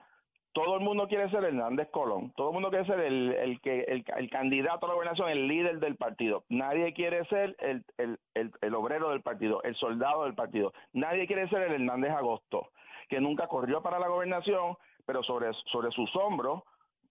todo 0.53 0.75
el 0.75 0.81
mundo 0.81 1.07
quiere 1.07 1.29
ser 1.29 1.43
Hernández 1.43 1.89
Colón, 1.91 2.33
todo 2.35 2.49
el 2.49 2.53
mundo 2.53 2.69
quiere 2.69 2.85
ser 2.85 2.99
el, 2.99 3.33
el 3.33 3.61
que 3.61 3.81
el, 3.81 4.29
candidato 4.29 4.85
a 4.85 4.89
la 4.89 4.95
gobernación, 4.95 5.29
el 5.29 5.47
líder 5.47 5.79
del 5.79 5.95
partido. 5.95 6.43
Nadie 6.49 6.93
quiere 6.93 7.25
ser 7.25 7.55
el, 7.59 7.85
el, 7.97 8.19
el, 8.61 8.75
obrero 8.75 9.11
del 9.11 9.21
partido, 9.21 9.61
el 9.63 9.75
soldado 9.75 10.23
del 10.23 10.35
partido. 10.35 10.73
Nadie 10.93 11.27
quiere 11.27 11.47
ser 11.49 11.61
el 11.63 11.73
Hernández 11.73 12.11
Agosto, 12.11 12.69
que 13.09 13.21
nunca 13.21 13.47
corrió 13.47 13.81
para 13.81 13.99
la 13.99 14.07
gobernación, 14.07 14.75
pero 15.05 15.23
sobre, 15.23 15.51
sobre 15.71 15.91
sus 15.91 16.13
hombros 16.15 16.63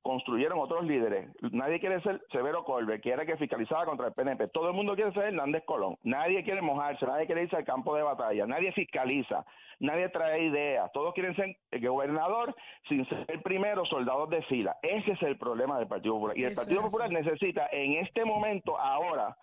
construyeron 0.08 0.58
otros 0.58 0.86
líderes. 0.86 1.28
Nadie 1.52 1.80
quiere 1.80 2.00
ser 2.00 2.22
Severo 2.32 2.64
Colbe, 2.64 2.98
que 2.98 3.10
era 3.10 3.26
que 3.26 3.36
fiscalizaba 3.36 3.84
contra 3.84 4.06
el 4.06 4.14
PNP. 4.14 4.48
Todo 4.48 4.70
el 4.70 4.74
mundo 4.74 4.94
quiere 4.94 5.12
ser 5.12 5.24
Hernández 5.24 5.64
Colón. 5.66 5.98
Nadie 6.02 6.42
quiere 6.44 6.62
mojarse, 6.62 7.04
nadie 7.04 7.26
quiere 7.26 7.42
irse 7.42 7.56
al 7.56 7.66
campo 7.66 7.94
de 7.94 8.02
batalla, 8.02 8.46
nadie 8.46 8.72
fiscaliza, 8.72 9.44
nadie 9.80 10.08
trae 10.08 10.44
ideas. 10.44 10.90
Todos 10.94 11.12
quieren 11.12 11.36
ser 11.36 11.54
el 11.70 11.86
gobernador 11.86 12.56
sin 12.88 13.06
ser 13.06 13.42
primero 13.42 13.84
soldados 13.84 14.30
de 14.30 14.40
fila. 14.44 14.78
Ese 14.80 15.12
es 15.12 15.22
el 15.24 15.36
problema 15.36 15.78
del 15.78 15.88
Partido 15.88 16.14
Popular. 16.14 16.38
Y 16.38 16.44
el 16.44 16.54
Partido 16.54 16.80
Popular 16.80 17.10
necesita 17.10 17.68
en 17.70 17.96
este 17.96 18.24
momento, 18.24 18.80
ahora, 18.80 19.36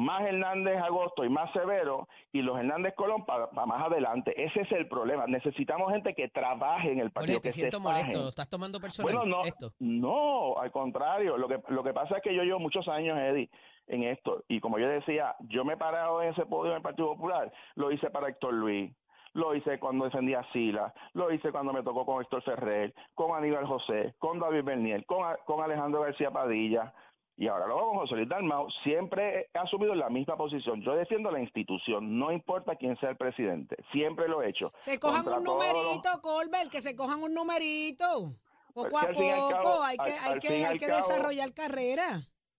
más 0.00 0.22
Hernández 0.22 0.78
Agosto 0.82 1.24
y 1.24 1.28
más 1.28 1.52
Severo 1.52 2.08
y 2.32 2.40
los 2.42 2.58
Hernández 2.58 2.94
Colón 2.94 3.24
para 3.26 3.48
más 3.66 3.86
adelante. 3.86 4.32
Ese 4.42 4.62
es 4.62 4.72
el 4.72 4.88
problema. 4.88 5.26
Necesitamos 5.26 5.92
gente 5.92 6.14
que 6.14 6.28
trabaje 6.28 6.90
en 6.90 7.00
el 7.00 7.10
partido. 7.10 7.38
Oye, 7.38 7.42
te 7.42 7.52
siento 7.52 7.80
molesto. 7.80 8.28
¿Estás 8.28 8.48
tomando 8.48 8.80
personal 8.80 9.12
bueno, 9.12 9.26
no, 9.26 9.44
esto? 9.44 9.72
No, 9.78 10.58
al 10.58 10.72
contrario. 10.72 11.36
Lo 11.36 11.48
que, 11.48 11.60
lo 11.68 11.84
que 11.84 11.92
pasa 11.92 12.16
es 12.16 12.22
que 12.22 12.34
yo 12.34 12.42
llevo 12.42 12.58
muchos 12.58 12.88
años, 12.88 13.18
Eddie, 13.18 13.50
en 13.88 14.04
esto. 14.04 14.42
Y 14.48 14.60
como 14.60 14.78
yo 14.78 14.88
decía, 14.88 15.36
yo 15.40 15.64
me 15.64 15.74
he 15.74 15.76
parado 15.76 16.22
en 16.22 16.30
ese 16.30 16.46
podio 16.46 16.70
en 16.70 16.78
el 16.78 16.82
Partido 16.82 17.08
Popular. 17.08 17.52
Lo 17.74 17.92
hice 17.92 18.08
para 18.08 18.28
Héctor 18.28 18.54
Luis, 18.54 18.90
lo 19.34 19.54
hice 19.54 19.78
cuando 19.78 20.06
defendía 20.06 20.40
a 20.40 20.52
Sila, 20.52 20.94
lo 21.12 21.30
hice 21.30 21.52
cuando 21.52 21.72
me 21.74 21.82
tocó 21.82 22.06
con 22.06 22.22
Héctor 22.22 22.42
Ferrer, 22.42 22.94
con 23.14 23.36
Aníbal 23.36 23.66
José, 23.66 24.14
con 24.18 24.38
David 24.38 24.64
Bernier, 24.64 25.04
con 25.04 25.62
Alejandro 25.62 26.00
García 26.00 26.30
Padilla. 26.30 26.94
Y 27.36 27.48
ahora 27.48 27.66
lo 27.66 27.78
con 27.78 27.98
José 28.00 28.16
Luis 28.16 28.28
Dalmau. 28.28 28.68
Siempre 28.82 29.48
he 29.54 29.58
asumido 29.58 29.94
la 29.94 30.10
misma 30.10 30.36
posición. 30.36 30.82
Yo 30.82 30.94
defiendo 30.94 31.30
la 31.30 31.40
institución, 31.40 32.18
no 32.18 32.30
importa 32.32 32.76
quién 32.76 32.98
sea 32.98 33.10
el 33.10 33.16
presidente. 33.16 33.76
Siempre 33.92 34.28
lo 34.28 34.42
he 34.42 34.50
hecho. 34.50 34.72
Se 34.80 34.98
cojan 35.00 35.22
Contra 35.24 35.38
un 35.38 35.44
todos 35.44 35.64
los- 35.64 35.72
numerito, 35.74 36.08
Colbert, 36.22 36.70
que 36.70 36.80
se 36.82 36.94
cojan 36.94 37.22
un 37.22 37.32
numerito. 37.32 38.34
Poco 38.74 38.88
Pues 38.90 39.04
a 39.04 39.12
y 39.12 39.28
al 39.30 39.38
poco, 39.40 39.50
cabo- 39.62 39.82
hay 39.82 39.96
que, 39.96 40.02
al- 40.12 40.18
hay 40.26 40.32
al 40.34 40.40
que, 40.40 40.48
fin 40.48 40.56
y 40.56 40.60
hay 40.60 40.64
al 40.72 40.78
que 40.78 40.86
cabo- 40.86 40.96
desarrollar 40.98 41.54
carrera 41.54 42.06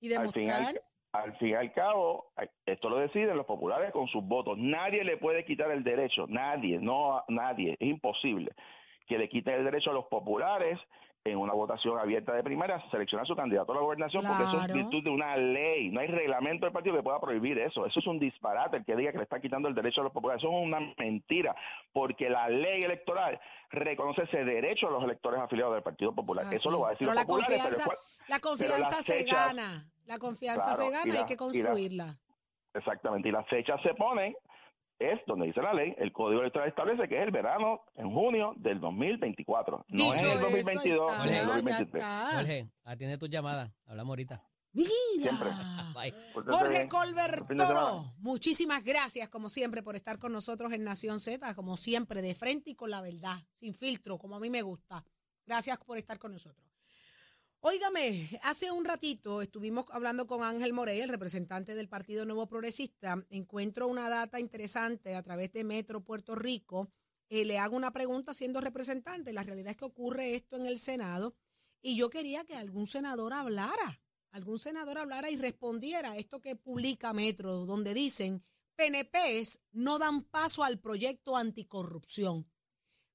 y 0.01 0.13
al 0.13 0.29
fin, 0.33 0.47
demostrar. 0.47 0.81
al, 1.13 1.37
fin 1.37 1.47
y 1.49 1.53
al 1.53 1.71
cabo, 1.73 2.31
esto 2.65 2.89
lo 2.89 2.97
deciden 2.97 3.37
los 3.37 3.45
populares 3.45 3.91
con 3.93 4.07
sus 4.07 4.23
votos. 4.23 4.57
Nadie 4.57 5.03
le 5.05 5.17
puede 5.17 5.45
quitar 5.45 5.71
el 5.71 5.83
derecho, 5.85 6.25
nadie, 6.27 6.79
no 6.79 7.17
a- 7.17 7.25
nadie, 7.29 7.77
es 7.79 7.87
imposible 7.87 8.51
que 9.07 9.17
le 9.17 9.29
quiten 9.29 9.53
el 9.53 9.63
derecho 9.63 9.91
a 9.91 9.93
los 9.93 10.05
populares 10.07 10.77
en 11.23 11.37
una 11.37 11.53
votación 11.53 11.99
abierta 11.99 12.33
de 12.33 12.43
primaria 12.43 12.77
a 12.77 12.89
seleccionar 12.89 13.27
su 13.27 13.35
candidato 13.35 13.71
a 13.71 13.75
la 13.75 13.81
gobernación, 13.81 14.23
porque 14.25 14.43
eso 14.43 14.59
es 14.61 14.73
virtud 14.73 15.03
de 15.03 15.09
una 15.11 15.37
ley, 15.37 15.89
no 15.89 15.99
hay 15.99 16.07
reglamento 16.07 16.65
del 16.65 16.73
partido 16.73 16.95
que 16.95 17.03
pueda 17.03 17.19
prohibir 17.19 17.59
eso. 17.59 17.85
Eso 17.85 17.99
es 17.99 18.07
un 18.07 18.17
disparate 18.17 18.77
el 18.77 18.85
que 18.85 18.95
diga 18.95 19.11
que 19.11 19.19
le 19.19 19.25
está 19.25 19.39
quitando 19.39 19.67
el 19.67 19.75
derecho 19.75 20.01
a 20.01 20.05
los 20.05 20.13
populares. 20.13 20.41
Eso 20.43 20.51
es 20.51 20.65
una 20.65 20.79
mentira, 20.97 21.55
porque 21.93 22.27
la 22.29 22.49
ley 22.49 22.81
electoral 22.81 23.39
reconoce 23.69 24.23
ese 24.23 24.43
derecho 24.43 24.87
a 24.87 24.91
los 24.91 25.03
electores 25.03 25.39
afiliados 25.39 25.75
del 25.75 25.83
Partido 25.83 26.13
Popular. 26.15 26.45
Ah, 26.47 26.53
eso 26.53 26.69
sí. 26.69 26.75
lo 26.75 26.81
va 26.81 26.87
a 26.87 26.91
decir 26.91 27.07
Pero 27.07 27.13
los 27.13 27.21
la 27.21 27.27
populares, 27.27 27.61
pero 27.85 27.97
la 28.27 28.39
confianza 28.39 29.03
se 29.03 29.13
fechas- 29.23 29.47
gana. 29.47 29.85
La 30.07 30.17
confianza 30.17 30.63
Claro, 30.63 30.77
se 30.77 30.87
y 30.87 30.91
gana, 30.91 31.13
la- 31.13 31.19
hay 31.19 31.25
que 31.25 31.33
y 31.33 31.35
la- 31.35 31.39
construirla. 31.39 32.17
Exactamente, 32.73 33.29
y 33.29 33.31
las 33.31 33.47
fechas 33.47 33.79
se 33.83 33.93
ponen, 33.93 34.33
es 35.01 35.19
donde 35.27 35.47
dice 35.47 35.61
la 35.61 35.73
ley, 35.73 35.93
el 35.97 36.11
Código 36.11 36.41
Electoral 36.41 36.69
establece 36.69 37.07
que 37.07 37.17
es 37.17 37.23
el 37.23 37.31
verano 37.31 37.81
en 37.95 38.11
junio 38.11 38.53
del 38.57 38.79
2024, 38.79 39.85
no 39.87 39.95
Dicho 39.95 40.13
es 40.15 40.21
el 40.23 40.29
eso, 40.31 40.39
2022 40.41 41.11
ahí 41.11 41.29
ni 41.29 41.35
el 41.35 41.41
está, 41.41 41.47
ya 41.47 41.55
2023. 41.55 42.03
está. 42.03 42.29
Jorge, 42.35 42.69
atiende 42.83 43.17
tu 43.17 43.27
llamada. 43.27 43.73
Hablamos 43.85 44.11
ahorita. 44.11 44.43
Mira. 44.73 44.87
Siempre. 45.17 45.49
Bye. 45.93 46.13
Pórtate 46.33 46.57
Jorge 46.57 46.77
bien. 46.77 46.87
Colbert 46.87 47.35
Buen 47.39 47.47
fin 47.47 47.57
de 47.57 47.67
semana. 47.67 47.87
Toro, 47.89 48.13
muchísimas 48.19 48.83
gracias 48.83 49.27
como 49.29 49.49
siempre 49.49 49.83
por 49.83 49.95
estar 49.95 50.17
con 50.17 50.31
nosotros 50.31 50.71
en 50.71 50.83
Nación 50.83 51.19
Z, 51.19 51.53
como 51.55 51.75
siempre, 51.75 52.21
de 52.21 52.33
frente 52.35 52.71
y 52.71 52.75
con 52.75 52.89
la 52.89 53.01
verdad, 53.01 53.37
sin 53.55 53.73
filtro, 53.73 54.17
como 54.17 54.37
a 54.37 54.39
mí 54.39 54.49
me 54.49 54.61
gusta. 54.61 55.03
Gracias 55.45 55.77
por 55.79 55.97
estar 55.97 56.17
con 56.19 56.31
nosotros. 56.31 56.70
Óigame, 57.63 58.27
hace 58.41 58.71
un 58.71 58.85
ratito 58.85 59.39
estuvimos 59.39 59.85
hablando 59.91 60.25
con 60.25 60.41
Ángel 60.41 60.73
Morey, 60.73 60.99
el 60.99 61.09
representante 61.09 61.75
del 61.75 61.87
Partido 61.87 62.25
Nuevo 62.25 62.47
Progresista. 62.47 63.23
Encuentro 63.29 63.87
una 63.87 64.09
data 64.09 64.39
interesante 64.39 65.13
a 65.13 65.21
través 65.21 65.53
de 65.53 65.63
Metro 65.63 66.03
Puerto 66.03 66.33
Rico. 66.33 66.89
Eh, 67.29 67.45
le 67.45 67.59
hago 67.59 67.77
una 67.77 67.93
pregunta 67.93 68.33
siendo 68.33 68.61
representante. 68.61 69.31
La 69.31 69.43
realidad 69.43 69.69
es 69.69 69.77
que 69.77 69.85
ocurre 69.85 70.33
esto 70.33 70.55
en 70.55 70.65
el 70.65 70.79
Senado 70.79 71.35
y 71.83 71.95
yo 71.95 72.09
quería 72.09 72.45
que 72.45 72.55
algún 72.55 72.87
senador 72.87 73.31
hablara, 73.31 74.01
algún 74.31 74.57
senador 74.57 74.97
hablara 74.97 75.29
y 75.29 75.35
respondiera 75.35 76.13
a 76.13 76.17
esto 76.17 76.41
que 76.41 76.55
publica 76.55 77.13
Metro, 77.13 77.67
donde 77.67 77.93
dicen 77.93 78.43
PNPs 78.75 79.59
no 79.71 79.99
dan 79.99 80.23
paso 80.23 80.63
al 80.63 80.79
proyecto 80.79 81.37
anticorrupción. 81.37 82.49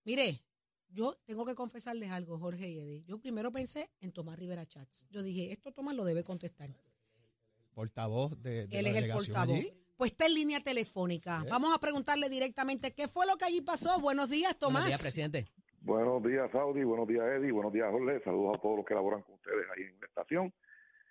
Mire, 0.04 0.46
yo 0.88 1.16
tengo 1.24 1.44
que 1.44 1.54
confesarles 1.54 2.10
algo, 2.10 2.38
Jorge 2.38 2.68
y 2.68 2.78
Eddie. 2.78 3.04
Yo 3.04 3.18
primero 3.18 3.50
pensé 3.52 3.90
en 4.00 4.12
Tomás 4.12 4.38
Rivera 4.38 4.66
Chats. 4.66 5.06
Yo 5.10 5.22
dije, 5.22 5.52
esto 5.52 5.72
Tomás 5.72 5.94
lo 5.94 6.04
debe 6.04 6.24
contestar. 6.24 6.70
Portavoz 7.74 8.40
de, 8.42 8.66
de 8.66 8.78
Él 8.78 8.84
la 8.84 8.90
es 8.90 8.96
el 8.96 9.02
delegación 9.02 9.34
portavoz. 9.34 9.58
allí. 9.58 9.72
Pues 9.96 10.10
está 10.12 10.26
en 10.26 10.34
línea 10.34 10.60
telefónica. 10.60 11.40
Sí. 11.42 11.48
Vamos 11.50 11.74
a 11.74 11.78
preguntarle 11.78 12.28
directamente 12.28 12.92
qué 12.92 13.08
fue 13.08 13.26
lo 13.26 13.36
que 13.36 13.46
allí 13.46 13.60
pasó. 13.62 13.98
Buenos 14.00 14.28
días, 14.30 14.58
Tomás. 14.58 14.82
Buenos 14.82 14.88
días, 14.88 15.02
presidente. 15.02 15.46
Buenos 15.80 16.22
días, 16.22 16.50
Saudi. 16.52 16.84
Buenos 16.84 17.06
días, 17.08 17.24
Eddie. 17.38 17.52
Buenos 17.52 17.72
días, 17.72 17.88
Jorge. 17.90 18.20
Saludos 18.24 18.56
a 18.56 18.60
todos 18.60 18.76
los 18.78 18.86
que 18.86 18.94
laboran 18.94 19.22
con 19.22 19.34
ustedes 19.36 19.64
ahí 19.74 19.84
en 19.84 20.00
la 20.00 20.06
estación. 20.06 20.52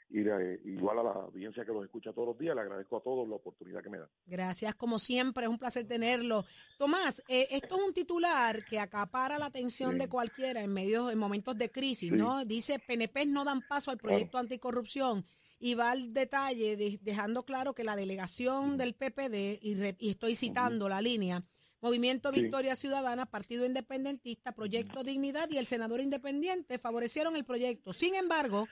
Y 0.10 0.20
de- 0.22 0.62
igual 0.66 1.00
a 1.00 1.04
la 1.04 1.10
audiencia 1.12 1.66
que 1.66 1.72
los 1.72 1.84
escucha 1.84 2.14
todos 2.14 2.28
los 2.30 2.38
días, 2.40 2.56
le 2.56 2.62
agradezco 2.62 2.98
a 2.98 3.02
todos 3.02 3.28
la 3.28 3.36
oportunidad 3.36 3.82
que 3.82 3.90
me 3.90 3.98
dan. 3.98 4.08
Gracias, 4.28 4.76
como 4.76 5.00
siempre, 5.00 5.46
es 5.46 5.50
un 5.50 5.58
placer 5.58 5.88
tenerlo. 5.88 6.46
Tomás, 6.78 7.24
eh, 7.28 7.48
esto 7.50 7.76
es 7.76 7.82
un 7.82 7.92
titular 7.94 8.64
que 8.66 8.80
acapara 8.80 9.40
la 9.40 9.48
atención 9.48 9.94
Sí. 9.94 10.00
de 10.00 10.08
cualquiera 10.08 10.62
en 10.62 10.72
medio, 10.72 11.10
en 11.10 11.18
momentos 11.18 11.58
de 11.58 11.72
crisis, 11.72 12.12
Sí. 12.12 12.16
¿no? 12.16 12.46
Dice, 12.46 12.78
PNP 12.80 13.26
no 13.26 13.44
dan 13.46 13.62
paso 13.68 13.90
al 13.90 13.98
proyecto 13.98 14.38
anticorrupción 14.38 15.26
y 15.60 15.74
va 15.74 15.92
al 15.92 16.14
detalle 16.14 16.78
de- 16.78 17.00
dejando 17.02 17.44
claro 17.44 17.74
que 17.74 17.84
la 17.84 17.96
delegación 17.96 18.78
del 18.78 18.94
PPD, 18.94 19.58
y, 19.62 19.74
re- 19.76 19.96
y 20.00 20.12
estoy 20.12 20.36
citando 20.36 20.88
la 20.88 21.02
línea, 21.02 21.42
Movimiento 21.82 22.32
Sí. 22.34 22.42
Victoria 22.42 22.76
Ciudadana, 22.76 23.28
Partido 23.28 23.64
Independentista, 23.64 24.54
Proyecto 24.54 25.04
Dignidad 25.04 25.48
y 25.52 25.58
el 25.58 25.68
senador 25.68 26.02
independiente 26.02 26.80
favorecieron 26.80 27.36
el 27.36 27.44
proyecto. 27.46 27.94
Sin 27.94 28.16
embargo, 28.16 28.68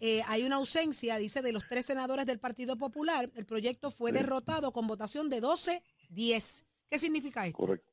eh, 0.00 0.22
hay 0.26 0.44
una 0.44 0.56
ausencia, 0.56 1.16
dice, 1.16 1.40
de 1.42 1.52
los 1.52 1.66
tres 1.68 1.86
senadores 1.86 2.26
del 2.26 2.38
Partido 2.40 2.76
Popular. 2.76 3.28
El 3.36 3.46
proyecto 3.46 3.90
fue 3.90 4.10
Sí. 4.10 4.18
derrotado 4.18 4.72
con 4.72 4.86
votación 4.86 5.28
de 5.28 5.40
12-10. 5.40 6.64
¿Qué 6.90 6.98
significa 6.98 7.46
esto? 7.46 7.56
Correcto. 7.58 7.90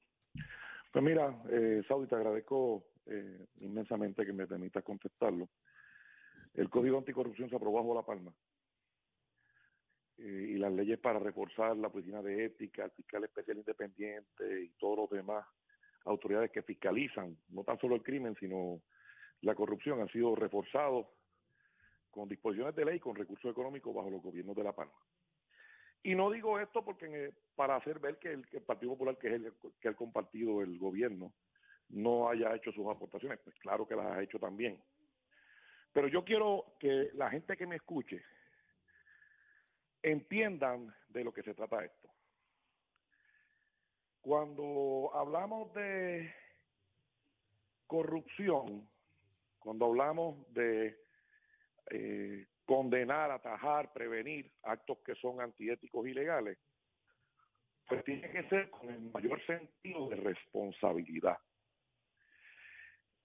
Pues 0.92 1.04
mira, 1.06 1.42
eh, 1.50 1.82
Saudi, 1.88 2.08
te 2.08 2.16
agradezco 2.16 2.86
eh, 3.06 3.48
inmensamente 3.62 4.26
que 4.26 4.34
me 4.34 4.46
permitas 4.46 4.84
contestarlo. 4.84 5.50
El 6.54 6.70
Código 6.70 6.98
Anticorrupción 6.98 7.50
se 7.50 7.56
aprobó 7.56 7.78
bajo 7.78 7.96
la 7.96 8.06
palma. 8.06 8.34
Eh, 10.18 10.52
y 10.52 10.58
las 10.58 10.72
leyes 10.72 11.00
para 11.00 11.18
reforzar 11.20 11.76
la 11.78 11.88
oficina 11.88 12.22
de 12.22 12.46
ética, 12.46 12.84
el 12.86 12.92
fiscal 12.92 13.24
especial 13.24 13.58
independiente 13.58 14.64
y 14.64 14.70
todos 14.78 14.98
los 14.98 15.10
demás 15.10 15.46
autoridades 16.06 16.52
que 16.52 16.62
fiscalizan 16.62 17.38
no 17.50 17.64
tan 17.64 17.80
solo 17.80 17.96
el 17.96 18.04
crimen, 18.04 18.36
sino 18.40 18.82
la 19.42 19.56
corrupción 19.56 20.02
han 20.02 20.10
sido 20.10 20.36
reforzados 20.36 21.08
con 22.12 22.30
disposiciones 22.30 22.76
de 22.76 22.86
ley, 22.86 23.00
con 23.00 23.16
recursos 23.16 23.50
económicos 23.50 23.96
bajo 23.96 24.10
los 24.10 24.22
gobiernos 24.22 24.56
de 24.56 24.64
La 24.64 24.74
Palma. 24.74 24.94
Y 26.04 26.16
no 26.16 26.30
digo 26.32 26.60
esto 26.60 26.84
porque 26.84 27.06
eh, 27.06 27.34
para 27.56 27.76
hacer 27.76 28.00
ver 28.00 28.18
que 28.18 28.34
el, 28.34 28.48
que 28.48 28.58
el 28.58 28.64
Partido 28.64 28.94
Popular, 28.94 29.18
que 29.18 29.28
es 29.28 29.34
el 29.34 29.54
que 29.80 29.90
ha 29.90 29.94
compartido 29.94 30.62
el 30.62 30.78
gobierno, 30.78 31.32
no 31.90 32.30
haya 32.30 32.56
hecho 32.56 32.72
sus 32.72 32.88
aportaciones. 32.88 33.40
Pues 33.44 33.56
claro 33.60 33.88
que 33.88 33.96
las 33.96 34.06
ha 34.08 34.22
hecho 34.22 34.40
también. 34.40 34.82
Pero 35.94 36.08
yo 36.08 36.24
quiero 36.24 36.76
que 36.80 37.10
la 37.14 37.30
gente 37.30 37.58
que 37.58 37.68
me 37.68 37.76
escuche 37.76 38.24
entiendan 40.02 40.94
de 41.10 41.24
lo 41.24 41.34
que 41.34 41.44
se 41.44 41.54
trata 41.54 41.84
esto. 41.84 42.10
Cuando 44.22 45.12
hablamos 45.14 45.74
de 45.74 46.34
corrupción, 47.88 48.88
cuando 49.60 49.86
hablamos 49.86 50.52
de 50.54 51.01
eh, 51.92 52.48
condenar, 52.66 53.32
atajar, 53.32 53.92
prevenir 53.92 54.50
actos 54.64 55.00
que 55.06 55.14
son 55.16 55.42
antiéticos 55.42 56.08
y 56.08 56.14
legales, 56.14 56.58
pues 57.86 58.04
tiene 58.06 58.30
que 58.32 58.44
ser 58.48 58.70
con 58.70 58.90
el 58.90 59.02
mayor 59.12 59.46
sentido 59.46 60.08
de 60.08 60.16
responsabilidad. 60.16 61.38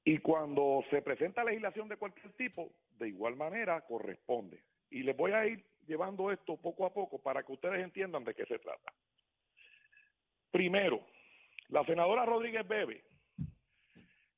Y 0.05 0.19
cuando 0.19 0.85
se 0.91 1.01
presenta 1.01 1.45
legislación 1.45 1.89
de 1.89 1.97
cualquier 1.97 2.33
tipo, 2.33 2.73
de 2.99 3.09
igual 3.09 3.37
manera 3.37 3.81
corresponde. 3.83 4.65
Y 4.91 5.05
les 5.05 5.17
voy 5.17 5.31
a 5.31 5.47
ir 5.47 5.65
llevando 5.87 6.33
esto 6.33 6.57
poco 6.57 6.85
a 6.85 6.93
poco 6.93 7.23
para 7.23 7.45
que 7.45 7.53
ustedes 7.53 7.83
entiendan 7.83 8.25
de 8.25 8.35
qué 8.35 8.47
se 8.47 8.59
trata. 8.59 8.93
Primero, 10.51 11.07
la 11.69 11.85
senadora 11.85 12.25
Rodríguez 12.25 12.67
Bebe, 12.67 13.05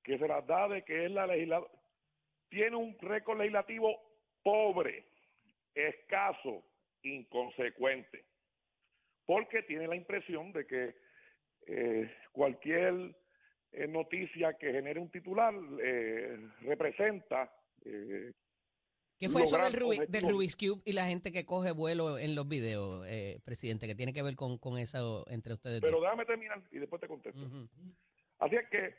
que 0.02 0.18
se 0.18 0.28
las 0.28 0.46
da 0.46 0.68
de 0.68 0.82
que 0.84 1.06
es 1.06 1.10
la 1.10 1.26
legisladora, 1.26 1.70
tiene 2.50 2.76
un 2.76 2.98
récord 2.98 3.38
legislativo 3.38 4.07
pobre, 4.48 5.04
escaso, 5.74 6.64
inconsecuente, 7.02 8.24
porque 9.26 9.62
tiene 9.64 9.86
la 9.86 9.94
impresión 9.94 10.52
de 10.52 10.66
que 10.66 10.94
eh, 11.66 12.10
cualquier 12.32 13.14
eh, 13.72 13.86
noticia 13.86 14.54
que 14.54 14.72
genere 14.72 15.00
un 15.00 15.10
titular 15.10 15.52
eh, 15.82 16.48
representa 16.62 17.52
eh, 17.84 18.32
¿Qué 19.18 19.28
fue 19.28 19.42
eso 19.42 19.58
del, 19.58 19.74
Rubi- 19.74 20.06
del. 20.06 20.30
Rubik's 20.30 20.56
Cube 20.56 20.80
y 20.86 20.92
la 20.92 21.06
gente 21.06 21.30
que 21.32 21.44
coge 21.44 21.72
vuelo 21.72 22.18
en 22.18 22.34
los 22.34 22.48
videos, 22.48 23.04
eh, 23.08 23.40
presidente, 23.44 23.86
que 23.86 23.94
tiene 23.96 24.12
que 24.14 24.22
ver 24.22 24.34
con, 24.36 24.56
con 24.58 24.78
eso 24.78 25.26
entre 25.28 25.52
ustedes 25.54 25.80
Pero 25.82 25.94
dos? 25.98 26.02
déjame 26.04 26.24
terminar 26.24 26.62
y 26.70 26.78
después 26.78 27.00
te 27.02 27.08
contesto. 27.08 27.38
Ujú. 27.44 27.68
Así 28.38 28.54
es 28.56 28.68
que 28.70 28.94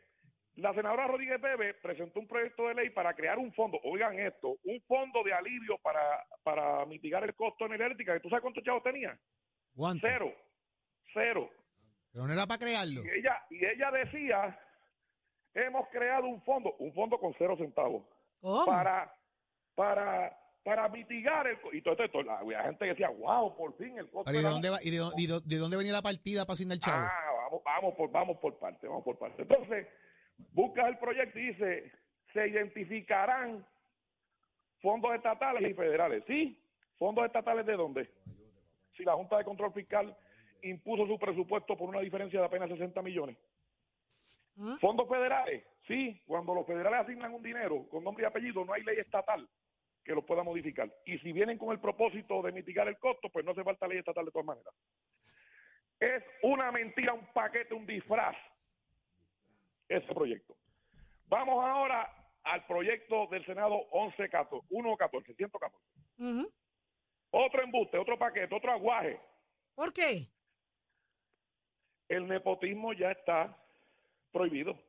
la 0.55 0.73
senadora 0.73 1.07
Rodríguez 1.07 1.39
Bebe 1.39 1.73
presentó 1.75 2.19
un 2.19 2.27
proyecto 2.27 2.67
de 2.67 2.73
ley 2.75 2.89
para 2.89 3.13
crear 3.13 3.37
un 3.37 3.53
fondo, 3.53 3.79
oigan 3.83 4.19
esto, 4.19 4.57
un 4.63 4.81
fondo 4.87 5.23
de 5.23 5.33
alivio 5.33 5.77
para, 5.79 6.25
para 6.43 6.85
mitigar 6.85 7.23
el 7.23 7.33
costo 7.35 7.65
energético. 7.65 8.11
¿Tú 8.21 8.29
sabes 8.29 8.41
cuántos 8.41 8.63
chavos 8.63 8.83
tenía? 8.83 9.17
¿Cuánto? 9.75 10.05
Cero. 10.07 10.33
Cero. 11.13 11.49
Pero 12.11 12.27
no 12.27 12.33
era 12.33 12.45
para 12.45 12.59
crearlo. 12.59 13.03
Y 13.05 13.09
ella, 13.19 13.41
y 13.49 13.65
ella 13.65 13.91
decía, 13.91 14.59
hemos 15.53 15.87
creado 15.89 16.27
un 16.27 16.41
fondo, 16.43 16.73
un 16.79 16.93
fondo 16.93 17.19
con 17.19 17.33
cero 17.37 17.55
centavos, 17.57 18.03
¿Cómo? 18.41 18.65
para, 18.65 19.13
para, 19.75 20.37
para 20.63 20.89
mitigar 20.89 21.47
el 21.47 21.59
costo. 21.61 21.77
Y 21.77 21.81
todo 21.81 22.03
esto, 22.03 22.21
la, 22.23 22.41
la 22.43 22.63
gente 22.63 22.85
decía, 22.85 23.09
wow, 23.09 23.55
por 23.55 23.77
fin 23.77 23.97
el 23.97 24.09
costo. 24.09 24.25
Pero 24.25 24.39
¿y 24.39 24.43
de 24.43 24.49
dónde, 24.49 24.69
va, 24.71 24.77
y 24.83 24.89
de, 24.91 24.97
y 25.17 25.27
de- 25.27 25.41
de 25.45 25.57
dónde 25.57 25.77
venía 25.77 25.93
la 25.93 26.01
partida 26.01 26.45
para 26.45 26.53
asignar 26.55 26.75
el 26.75 26.81
chavo? 26.81 27.05
Ah, 27.05 27.31
vamos, 27.43 27.61
vamos 27.63 27.93
por, 27.95 28.11
vamos 28.11 28.37
por 28.39 28.59
parte, 28.59 28.87
vamos 28.87 29.03
por 29.03 29.17
parte. 29.17 29.41
Entonces, 29.43 29.87
buscas 30.51 30.87
el 30.87 30.97
proyecto 30.97 31.39
y 31.39 31.47
dice, 31.47 31.91
se 32.33 32.47
identificarán 32.47 33.65
fondos 34.81 35.13
estatales 35.15 35.69
y 35.69 35.73
federales. 35.73 36.23
¿Sí? 36.27 36.59
¿Fondos 36.97 37.25
estatales 37.25 37.65
de 37.65 37.73
dónde? 37.73 38.09
Si 38.95 39.03
la 39.03 39.13
Junta 39.13 39.37
de 39.37 39.45
Control 39.45 39.73
Fiscal 39.73 40.15
impuso 40.61 41.07
su 41.07 41.17
presupuesto 41.17 41.77
por 41.77 41.89
una 41.89 42.01
diferencia 42.01 42.39
de 42.39 42.45
apenas 42.45 42.69
60 42.69 43.01
millones. 43.01 43.37
¿Ah? 44.59 44.77
Fondos 44.81 45.07
federales, 45.07 45.63
sí, 45.87 46.21
cuando 46.25 46.53
los 46.53 46.67
federales 46.67 47.01
asignan 47.01 47.33
un 47.33 47.41
dinero 47.41 47.87
con 47.89 48.03
nombre 48.03 48.23
y 48.23 48.27
apellido, 48.27 48.65
no 48.65 48.73
hay 48.73 48.83
ley 48.83 48.97
estatal 48.97 49.47
que 50.03 50.13
lo 50.13 50.25
pueda 50.25 50.43
modificar. 50.43 50.91
Y 51.05 51.17
si 51.19 51.31
vienen 51.31 51.57
con 51.57 51.71
el 51.71 51.79
propósito 51.79 52.41
de 52.41 52.51
mitigar 52.51 52.87
el 52.87 52.97
costo, 52.97 53.29
pues 53.29 53.45
no 53.45 53.51
hace 53.51 53.63
falta 53.63 53.87
ley 53.87 53.99
estatal 53.99 54.25
de 54.25 54.31
todas 54.31 54.47
maneras. 54.47 54.73
Es 55.99 56.23
una 56.43 56.71
mentira, 56.71 57.13
un 57.13 57.25
paquete, 57.33 57.73
un 57.73 57.85
disfraz, 57.85 58.35
ese 59.89 60.13
proyecto. 60.13 60.55
Vamos 61.25 61.63
ahora 61.65 62.09
al 62.43 62.65
proyecto 62.65 63.27
del 63.27 63.45
Senado 63.45 63.87
1114, 63.91 64.67
114, 64.69 65.33
114. 65.35 65.77
Ujú. 66.19 66.53
Otro 67.31 67.63
embuste, 67.63 67.97
otro 67.97 68.17
paquete, 68.17 68.55
otro 68.55 68.71
aguaje. 68.71 69.19
¿Por 69.75 69.93
qué? 69.93 70.27
El 72.07 72.27
nepotismo 72.27 72.93
ya 72.93 73.11
está 73.11 73.55
prohibido. 74.31 74.79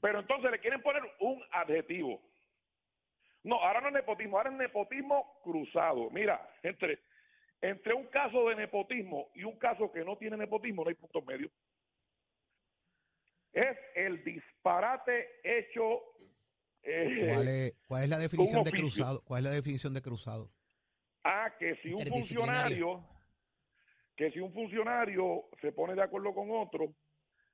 Pero 0.00 0.20
entonces 0.20 0.50
le 0.50 0.60
quieren 0.60 0.82
poner 0.82 1.02
un 1.20 1.42
adjetivo. 1.50 2.20
No, 3.42 3.56
ahora 3.56 3.80
no 3.80 3.88
es 3.88 3.94
nepotismo, 3.94 4.36
ahora 4.36 4.50
es 4.50 4.56
nepotismo 4.56 5.40
cruzado. 5.42 6.10
Mira, 6.10 6.54
entre, 6.62 7.00
entre 7.60 7.94
un 7.94 8.06
caso 8.08 8.48
de 8.48 8.56
nepotismo 8.56 9.30
y 9.34 9.44
un 9.44 9.58
caso 9.58 9.90
que 9.92 10.04
no 10.04 10.16
tiene 10.16 10.36
nepotismo 10.36 10.82
no 10.82 10.88
hay 10.88 10.96
punto 10.96 11.22
medio. 11.22 11.50
Es 13.52 13.76
el 13.94 14.22
disparate 14.24 15.40
hecho. 15.42 16.02
eh, 16.82 17.30
¿Cuál 17.34 17.48
es, 17.48 17.74
cuál 17.86 18.02
es 18.04 18.08
la 18.08 18.18
definición 18.18 18.64
de 18.64 18.70
cruzado? 18.72 19.22
¿Cuál 19.24 19.44
es 19.44 19.50
la 19.50 19.56
definición 19.56 19.94
de 19.94 20.02
cruzado? 20.02 20.50
a 21.24 21.52
que 21.58 21.76
si 21.82 21.92
un 21.92 22.06
funcionario 22.06 23.04
que 24.16 24.30
si 24.32 24.40
un 24.40 24.52
funcionario 24.52 25.44
se 25.60 25.70
pone 25.72 25.94
de 25.94 26.02
acuerdo 26.02 26.34
con 26.34 26.50
otro, 26.50 26.92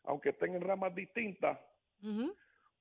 aunque 0.04 0.30
estén 0.30 0.54
en 0.54 0.62
ramas 0.62 0.94
distintas, 0.94 1.58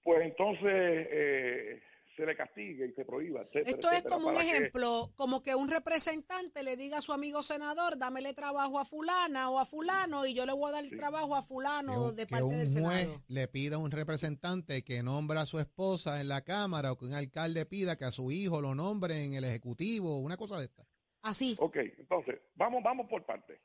pues 0.04 0.22
entonces 0.22 0.72
eh, 1.12 1.82
se 2.16 2.26
le 2.26 2.36
castigue 2.36 2.88
y 2.88 2.94
se 2.94 3.06
prohíba, 3.06 3.42
etcétera, 3.42 3.70
Esto 3.70 3.88
es 3.88 3.94
etcétera, 3.94 4.16
como 4.16 4.28
un 4.30 4.36
que- 4.36 4.42
ejemplo, 4.42 5.12
como 5.16 5.42
que 5.42 5.56
un 5.56 5.68
representante 5.70 6.64
le 6.64 6.78
diga 6.78 6.98
a 6.98 7.02
su 7.02 7.12
amigo 7.14 7.42
senador, 7.42 7.98
dámele 7.98 8.34
trabajo 8.34 8.80
a 8.80 8.86
fulana 8.86 9.50
o 9.50 9.60
a 9.60 9.66
fulano 9.66 10.26
y 10.26 10.34
yo 10.34 10.46
le 10.46 10.54
voy 10.54 10.70
a 10.70 10.74
dar 10.74 10.84
Sí. 10.86 10.96
trabajo 10.96 11.36
a 11.36 11.42
Que 11.42 11.48
fulano 11.48 12.12
de 12.12 12.26
que 12.26 12.32
parte 12.32 12.44
un 12.46 12.52
del 12.52 12.68
juez 12.68 13.02
Senado. 13.02 13.24
le 13.28 13.48
pida 13.48 13.76
a 13.76 13.80
un 13.80 13.92
representante 13.92 14.84
que 14.84 15.02
nombra 15.04 15.42
a 15.42 15.46
su 15.46 15.60
esposa 15.60 16.22
en 16.22 16.28
la 16.28 16.44
Cámara 16.44 16.92
o 16.92 16.98
que 16.98 17.06
un 17.06 17.14
alcalde 17.14 17.66
pida 17.66 17.98
que 17.98 18.06
a 18.06 18.12
su 18.12 18.32
hijo 18.32 18.62
lo 18.62 18.76
nombre 18.76 19.26
en 19.26 19.34
el 19.34 19.44
Ejecutivo, 19.44 20.20
una 20.20 20.38
cosa 20.38 20.58
de 20.60 20.66
esta. 20.66 20.84
Así. 21.24 21.56
Ok, 21.60 21.78
entonces, 21.98 22.40
vamos, 22.56 22.84
vamos 22.84 23.08
por 23.10 23.26
partes. 23.26 23.60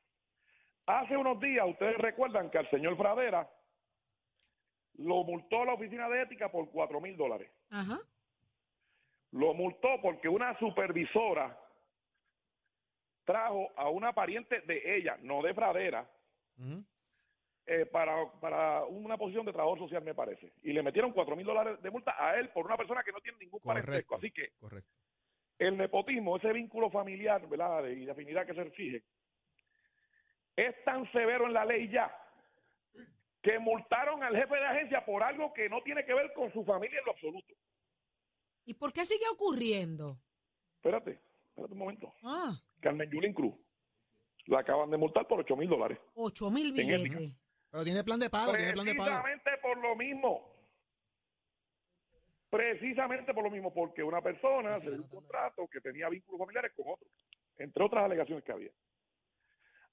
Hace 0.87 1.17
unos 1.17 1.39
días, 1.41 1.67
ustedes 1.69 1.99
recuerdan 1.99 2.51
que 2.51 2.59
al 2.59 2.71
señor 2.71 2.97
Fradera 2.97 3.51
lo 4.95 5.23
multó 5.25 5.65
la 5.65 5.75
oficina 5.75 6.09
de 6.09 6.23
ética 6.23 6.51
por 6.51 6.71
cuatro 6.71 7.01
mil 7.01 7.17
dólares. 7.17 7.51
Ajá. 7.71 7.99
Lo 9.33 9.53
multó 9.55 10.01
porque 10.01 10.29
una 10.29 10.59
supervisora 10.59 11.59
trajo 13.25 13.71
a 13.77 13.91
una 13.91 14.13
pariente 14.15 14.63
de 14.63 14.97
ella, 14.97 15.19
no 15.21 15.43
de 15.43 15.53
Fradera, 15.53 16.11
Ujú. 16.59 16.83
eh, 17.67 17.85
para, 17.85 18.33
para 18.41 18.85
una 18.87 19.19
posición 19.19 19.45
de 19.45 19.53
trabajador 19.53 19.81
social, 19.81 20.03
me 20.03 20.15
parece. 20.15 20.53
Y 20.63 20.73
le 20.73 20.83
metieron 20.83 21.13
cuatro 21.13 21.37
mil 21.37 21.45
dólares 21.45 21.81
de 21.83 21.91
multa 21.91 22.17
a 22.19 22.39
él 22.39 22.49
por 22.51 22.65
una 22.65 22.79
persona 22.79 23.03
que 23.03 23.13
no 23.13 23.21
tiene 23.21 23.39
ningún 23.39 23.61
parentesco. 23.61 24.15
Correcto. 24.15 24.15
Así 24.17 24.31
que 24.31 24.57
Correcto. 24.59 24.91
el 25.59 25.77
nepotismo, 25.77 26.39
ese 26.39 26.53
vínculo 26.55 26.91
familiar, 26.91 27.47
¿verdad? 27.47 27.85
Y 27.89 28.07
de 28.07 28.13
afinidad 28.13 28.47
que 28.47 28.55
se 28.55 28.63
exige, 28.63 29.03
es 30.57 30.85
tan 30.85 31.11
severo 31.13 31.47
en 31.47 31.53
la 31.53 31.67
ley 31.67 31.89
ya 31.89 32.11
que 33.43 33.59
multaron 33.59 34.23
al 34.25 34.35
jefe 34.35 34.55
de 34.57 34.67
agencia 34.67 35.05
por 35.05 35.23
algo 35.23 35.53
que 35.53 35.69
no 35.69 35.83
tiene 35.83 36.05
que 36.05 36.15
ver 36.15 36.33
con 36.33 36.53
su 36.53 36.65
familia 36.65 36.99
en 36.99 37.05
lo 37.05 37.13
absoluto. 37.13 37.55
¿Y 38.69 38.75
por 38.75 38.93
qué 38.93 39.07
sigue 39.07 39.25
ocurriendo? 39.33 40.21
Espérate, 40.77 41.19
espérate 41.49 41.73
un 41.73 41.79
momento. 41.79 42.13
Ah, 42.23 42.55
Carmen 42.81 43.11
Yulín 43.11 43.33
Cruz 43.33 43.55
la 44.45 44.61
acaban 44.61 44.91
de 44.91 44.99
multar 44.99 45.27
por 45.27 45.41
ocho 45.41 45.57
mil 45.57 45.71
dólares. 45.71 45.99
ocho 46.13 46.51
mil 46.51 46.79
En 46.79 46.91
el 46.91 47.03
billetes. 47.03 47.37
Pero 47.71 47.83
tiene 47.83 48.05
plan 48.05 48.21
de 48.21 48.29
pago, 48.29 48.53
tiene 48.53 48.75
plan 48.75 48.85
de 48.85 48.95
pago. 48.95 49.23
Precisamente 49.23 49.51
por 49.63 49.79
lo 49.79 49.97
mismo. 49.97 50.53
Precisamente 52.51 53.33
por 53.33 53.45
lo 53.45 53.51
mismo, 53.51 53.73
porque 53.73 54.03
una 54.03 54.21
persona 54.21 54.79
se 54.81 54.91
dio 54.91 55.03
un 55.03 55.09
contrato 55.09 55.67
que 55.69 55.81
tenía 55.81 56.11
vínculos 56.11 56.39
familiares 56.39 56.73
con 56.77 56.93
otro, 56.93 57.09
entre 57.57 57.83
otras 57.83 58.05
alegaciones 58.05 58.45
que 58.45 58.53
había. 58.53 58.73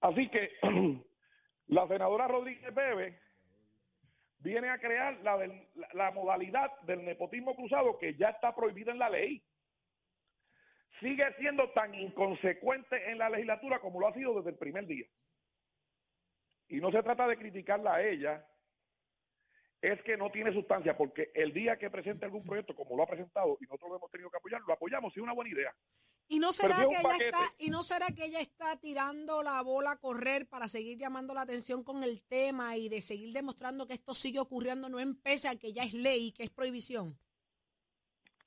Así 0.02 0.30
que 0.30 0.52
la 1.68 1.88
senadora 1.88 2.28
Rodríguez 2.28 2.76
Bebe 2.76 3.22
viene 4.40 4.70
a 4.70 4.78
crear 4.80 5.18
la, 5.22 5.38
del- 5.38 5.68
la- 5.94 6.12
modalidad 6.12 6.72
del 6.82 7.04
nepotismo 7.04 7.56
cruzado 7.56 7.98
que 7.98 8.16
ya 8.16 8.30
está 8.30 8.56
prohibida 8.56 8.92
en 8.92 9.00
la 9.00 9.10
ley. 9.10 9.44
Sigue 11.00 11.26
siendo 11.38 11.70
tan 11.72 11.94
inconsecuente 11.94 13.12
en 13.12 13.18
la 13.18 13.30
legislatura 13.30 13.80
como 13.80 14.00
lo 14.00 14.08
ha 14.08 14.14
sido 14.14 14.36
desde 14.36 14.52
el 14.52 14.58
primer 14.58 14.86
día. 14.88 15.06
Y 16.70 16.78
no 16.78 16.92
se 16.92 17.04
trata 17.04 17.28
de 17.28 17.38
criticarla 17.38 17.96
a 17.96 18.04
ella, 18.04 18.46
es 19.82 20.02
que 20.04 20.18
no 20.18 20.32
tiene 20.32 20.52
sustancia, 20.52 20.98
porque 20.98 21.32
el 21.36 21.54
día 21.54 21.78
que 21.78 21.92
presente 21.92 22.26
algún 22.26 22.44
proyecto 22.44 22.76
como 22.76 22.96
lo 22.96 23.04
ha 23.04 23.08
presentado 23.08 23.58
y 23.60 23.66
nosotros 23.66 23.90
lo 23.92 23.98
hemos 23.98 24.10
tenido 24.12 24.32
que 24.32 24.38
apoyar, 24.38 24.62
lo 24.62 24.74
apoyamos, 24.74 25.16
es 25.16 25.22
una 25.22 25.34
buena 25.34 25.52
idea. 25.52 25.76
¿Y 26.28 26.40
no 26.40 26.54
será 26.54 26.78
que 26.88 26.96
ella 26.96 27.16
está, 27.26 27.40
y 27.60 27.70
no 27.70 27.84
será 27.84 28.08
que 28.08 28.26
ella 28.26 28.40
está 28.40 28.76
tirando 28.78 29.44
la 29.44 29.62
bola 29.62 29.92
a 29.92 30.00
correr 30.00 30.48
para 30.48 30.68
seguir 30.68 30.98
llamando 30.98 31.34
la 31.34 31.42
atención 31.42 31.84
con 31.84 32.04
el 32.04 32.24
tema 32.24 32.78
y 32.78 32.90
de 32.90 33.02
seguir 33.02 33.32
demostrando 33.32 33.86
que 33.86 33.94
esto 33.94 34.14
sigue 34.16 34.40
ocurriendo, 34.40 34.90
no 34.90 35.00
en 35.00 35.16
pese 35.16 35.50
a 35.50 35.56
que 35.56 35.72
ya 35.72 35.84
es 35.84 35.94
ley, 35.94 36.32
que 36.32 36.44
es 36.44 36.50
prohibición? 36.50 37.20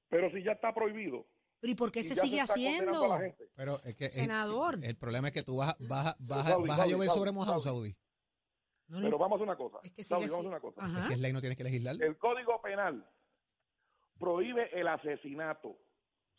Pero 0.08 0.30
si 0.30 0.42
ya 0.42 0.52
está 0.52 0.74
prohibido. 0.74 1.26
¿Pero 1.60 1.72
y 1.72 1.74
por 1.74 1.92
qué 1.92 2.00
y 2.00 2.02
se 2.04 2.14
sigue 2.16 2.40
haciendo? 2.40 3.18
Pero 3.54 3.80
es 3.84 3.94
que 3.94 4.06
el- 4.06 4.12
Senador. 4.12 4.78
El, 4.82 4.96
problema 4.96 5.28
es 5.28 5.34
que 5.34 5.42
tú 5.42 5.56
vas, 5.56 5.76
vas, 5.80 6.16
vas, 6.18 6.46
Saudi, 6.46 6.68
vas 6.68 6.80
a 6.80 6.86
llover 6.86 7.08
Saudi, 7.08 7.18
sobre 7.18 7.32
mojado, 7.32 7.60
Saudi. 7.60 7.90
Saudi. 7.90 7.96
No, 8.88 9.00
no, 9.00 9.06
Pero 9.06 9.18
vamos 9.18 9.32
a 9.32 9.36
hacer 9.36 9.48
una 9.48 9.56
cosa. 9.56 9.78
es 9.82 9.92
que 9.92 10.02
Saudi, 10.02 10.26
vamos 10.28 10.46
a 10.46 10.48
una 10.48 10.60
cosa. 10.60 10.80
Que 10.96 11.02
si 11.02 11.12
es 11.12 11.18
ley 11.18 11.32
no 11.32 11.40
tienes 11.40 11.58
que 11.58 11.64
legislarlo. 11.64 12.04
El 12.04 12.16
Código 12.16 12.60
Penal 12.62 13.06
prohíbe 14.18 14.68
el 14.78 14.88
asesinato. 14.88 15.76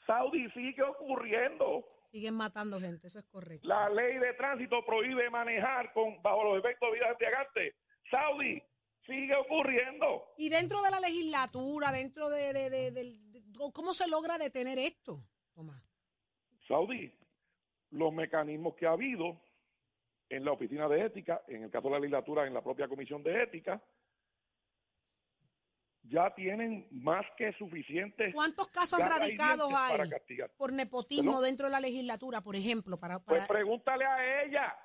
Saudi 0.09 0.49
sigue 0.51 0.81
ocurriendo. 0.81 1.85
Siguen 2.11 2.33
matando 2.33 2.79
gente, 2.79 3.05
eso 3.05 3.19
es 3.19 3.25
correcto. 3.25 3.67
La 3.67 3.87
ley 3.89 4.17
de 4.17 4.33
tránsito 4.33 4.83
prohíbe 4.83 5.29
manejar 5.29 5.93
con 5.93 6.19
bajo 6.23 6.43
los 6.45 6.57
efectos 6.57 6.89
de 6.89 6.95
vida 6.97 7.09
embriagante. 7.11 7.75
Saudi 8.09 8.59
sigue 9.05 9.35
ocurriendo. 9.35 10.23
Y 10.37 10.49
dentro 10.49 10.81
de 10.81 10.89
la 10.89 10.99
legislatura, 10.99 11.91
dentro 11.91 12.27
de, 12.31 12.53
de- 12.53 12.69
de- 12.71 12.91
del- 12.91 13.31
de- 13.31 13.43
¿cómo 13.71 13.93
se 13.93 14.09
logra 14.09 14.39
detener 14.39 14.79
esto, 14.79 15.19
Tomás? 15.53 15.83
Saudi, 16.67 17.13
los 17.91 18.11
mecanismos 18.11 18.73
que 18.75 18.87
ha 18.87 18.93
habido 18.93 19.39
en 20.29 20.43
la 20.43 20.53
oficina 20.53 20.87
de 20.87 21.05
ética, 21.05 21.43
en 21.47 21.65
el 21.65 21.69
caso 21.69 21.87
de 21.87 21.93
la 21.93 21.99
legislatura, 21.99 22.47
en 22.47 22.53
la 22.55 22.63
propia 22.63 22.87
comisión 22.87 23.21
de 23.21 23.43
ética, 23.43 23.79
ya 26.09 26.33
tienen 26.35 26.87
más 26.91 27.25
que 27.37 27.53
suficientes 27.53 28.33
¿Cuántos 28.33 28.67
casos 28.69 28.99
radicados 28.99 29.71
hay 29.73 29.97
para 29.97 30.09
castigar. 30.09 30.49
por 30.57 30.73
nepotismo 30.73 31.41
dentro 31.41 31.67
de 31.67 31.71
la 31.71 31.79
legislatura, 31.79 32.41
por 32.41 32.55
ejemplo? 32.55 32.99
Para, 32.99 33.19
Pues 33.19 33.47
pregúntale 33.47 34.05
a 34.05 34.43
ella, 34.43 34.75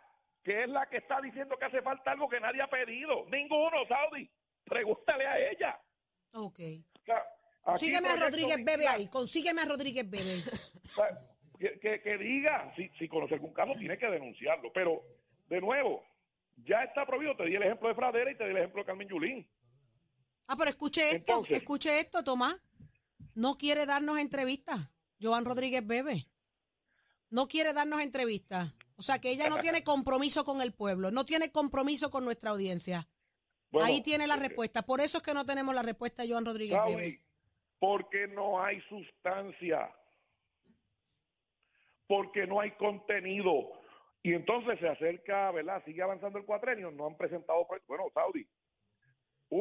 que 0.42 0.64
es 0.64 0.68
la 0.68 0.86
que 0.88 0.98
está 0.98 1.20
diciendo 1.20 1.56
que 1.58 1.64
hace 1.64 1.80
falta 1.82 2.10
algo 2.12 2.28
que 2.28 2.40
nadie 2.40 2.60
ha 2.62 2.68
pedido. 2.68 3.24
Ninguno, 3.30 3.86
Saudi. 3.88 4.30
Pregúntale 4.64 5.26
a 5.26 5.50
ella. 5.50 5.80
Ok. 6.32 6.60
O 7.00 7.04
sea, 7.04 7.22
Consígueme 7.62 8.08
a 8.08 8.16
Rodríguez 8.16 8.62
Bebe 8.62 8.86
ahí, 8.86 9.08
consígueme 9.08 9.62
a 9.62 9.64
Rodríguez 9.64 10.08
Bebe. 10.10 10.34
O 10.84 10.94
sea, 10.94 11.18
que, 11.58 11.78
que- 11.80 12.00
que 12.02 12.18
diga, 12.18 12.70
si, 12.76 12.88
si 12.98 13.08
conoce 13.08 13.34
algún 13.34 13.54
caso, 13.54 13.72
tiene 13.78 13.96
que 13.96 14.06
denunciarlo. 14.06 14.70
Pero, 14.74 15.02
de 15.48 15.60
nuevo, 15.62 16.04
ya 16.66 16.82
está 16.84 17.06
prohibido. 17.06 17.34
Te 17.36 17.44
di 17.46 17.54
el 17.56 17.62
ejemplo 17.62 17.88
de 17.88 17.94
Fradera 17.94 18.30
y 18.30 18.36
te 18.36 18.44
di 18.44 18.50
el 18.50 18.56
ejemplo 18.58 18.82
de 18.82 18.86
Carmen 18.86 19.08
Yulín. 19.08 19.48
Ah, 20.46 20.56
pero 20.56 20.70
escuche 20.70 21.02
esto, 21.16 21.32
Entonces- 21.32 21.56
escuche 21.58 22.00
esto, 22.00 22.22
Tomás. 22.22 22.60
No 23.34 23.56
quiere 23.56 23.86
darnos 23.86 24.18
entrevistas, 24.18 24.78
Joan 25.20 25.44
Rodríguez 25.44 25.84
Bebe. 25.86 26.26
No 27.30 27.48
quiere 27.48 27.72
darnos 27.72 28.00
entrevistas. 28.00 28.72
O 28.96 29.02
sea, 29.02 29.18
que 29.18 29.30
ella 29.30 29.48
no 29.48 29.58
tiene 29.58 29.82
compromiso 29.84 30.44
con 30.44 30.60
el 30.62 30.72
pueblo, 30.72 31.10
no 31.10 31.24
tiene 31.24 31.50
compromiso 31.50 32.10
con 32.10 32.24
nuestra 32.24 32.50
audiencia. 32.50 33.08
Bueno, 33.72 33.88
Ahí 33.88 34.02
tiene 34.02 34.26
la 34.28 34.36
eh, 34.36 34.40
respuesta. 34.40 34.82
Por 34.82 35.00
eso 35.00 35.16
es 35.18 35.22
que 35.24 35.34
no 35.34 35.44
tenemos 35.44 35.74
la 35.74 35.82
respuesta 35.82 36.22
Joan 36.28 36.44
Rodríguez 36.44 36.76
Saudi, 36.76 36.94
Bebe. 36.94 37.20
porque 37.80 38.28
no 38.28 38.62
hay 38.62 38.80
sustancia. 38.82 39.92
Porque 42.06 42.46
no 42.46 42.60
hay 42.60 42.70
contenido. 42.76 43.72
Y 44.22 44.32
entonces 44.34 44.78
se 44.78 44.88
acerca, 44.88 45.50
¿verdad? 45.50 45.82
Sigue 45.84 46.02
avanzando 46.02 46.38
el 46.38 46.44
cuatrenio, 46.44 46.90
no 46.90 47.06
han 47.06 47.16
presentado, 47.16 47.66
pro- 47.66 47.80
bueno, 47.88 48.04
Saudi, 48.14 48.46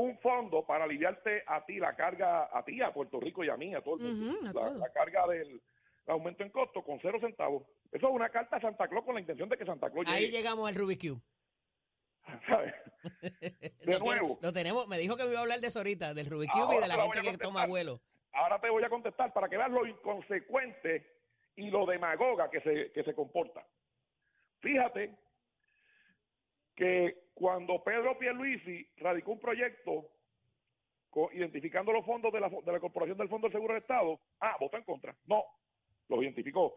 un 0.02 0.18
fondo 0.20 0.66
para 0.66 0.86
aliviarte 0.86 1.44
a 1.46 1.64
ti 1.64 1.78
la 1.78 1.96
carga, 1.96 2.50
a 2.52 2.64
ti, 2.64 2.82
a 2.82 2.92
Puerto 2.92 3.20
Rico 3.20 3.44
y 3.44 3.50
a 3.50 3.58
mí, 3.58 3.76
a 3.76 3.82
todo 3.82 3.98
el 3.98 4.16
mundo, 4.16 4.62
la, 4.80 4.90
carga 4.92 5.28
del 5.28 5.62
aumento 6.08 6.44
en 6.44 6.50
costo 6.50 6.84
con 6.84 7.00
cero 7.00 7.20
centavos. 7.22 7.64
Eso 7.92 8.08
es 8.08 8.14
una 8.14 8.30
carta 8.30 8.58
a 8.58 8.62
Santa 8.62 8.88
Claus 8.88 9.06
con 9.06 9.14
la 9.14 9.22
intención 9.22 9.48
de 9.50 9.58
que 9.58 9.66
Santa 9.66 9.92
Claus 9.92 10.08
Ahí 10.08 10.26
llegue, 10.26 10.38
llegamos 10.38 10.68
al 10.68 10.76
Rubik 10.76 11.00
Cube. 11.00 11.22
¿sabes? 12.48 12.74
Lo 13.86 14.00
nuevo. 14.00 14.40
Lo 14.42 14.52
tenemos, 14.52 14.88
me 14.88 14.98
dijo 14.98 15.16
que 15.16 15.26
me 15.26 15.32
iba 15.32 15.40
a 15.40 15.44
hablar 15.44 15.60
de 15.60 15.68
eso 15.68 15.80
ahorita, 15.80 16.16
del 16.16 16.26
Rubik 16.26 16.50
Ahora 16.54 16.66
Cube 16.66 16.78
y 16.78 16.82
de 16.82 16.88
la 16.88 17.04
gente 17.04 17.32
que 17.32 17.38
toma 17.38 17.68
vuelo. 17.68 18.02
Ahora 18.32 18.60
te 18.60 18.70
voy 18.72 18.84
a 18.84 18.90
contestar 18.90 19.32
para 19.32 19.48
que 19.48 19.58
veas 19.58 19.70
lo 19.70 19.86
inconsecuente 19.86 21.06
y 21.56 21.70
lo 21.70 21.86
demagoga 21.86 22.50
que 22.50 22.62
se, 22.62 22.92
que 22.92 23.04
se 23.04 23.14
comporta. 23.14 23.64
Fíjate 24.60 25.16
que 26.76 27.30
cuando 27.34 27.84
Pedro 27.84 28.18
Pierluisi 28.18 28.88
radicó 28.98 29.32
un 29.32 29.40
proyecto 29.40 30.10
identificando 31.34 31.92
los 31.92 32.06
fondos 32.06 32.34
de 32.34 32.40
la, 32.40 32.50
de 32.50 32.72
la 32.72 32.80
Corporación 32.80 33.18
del 33.18 33.30
Fondo 33.30 33.48
del 33.48 33.54
Seguro 33.54 33.74
del 33.74 33.84
Estado, 33.84 34.20
ah, 34.40 34.56
votó 34.60 34.78
en 34.78 34.84
contra. 34.84 35.16
No, 35.26 35.44
los 36.10 36.24
identificó. 36.24 36.76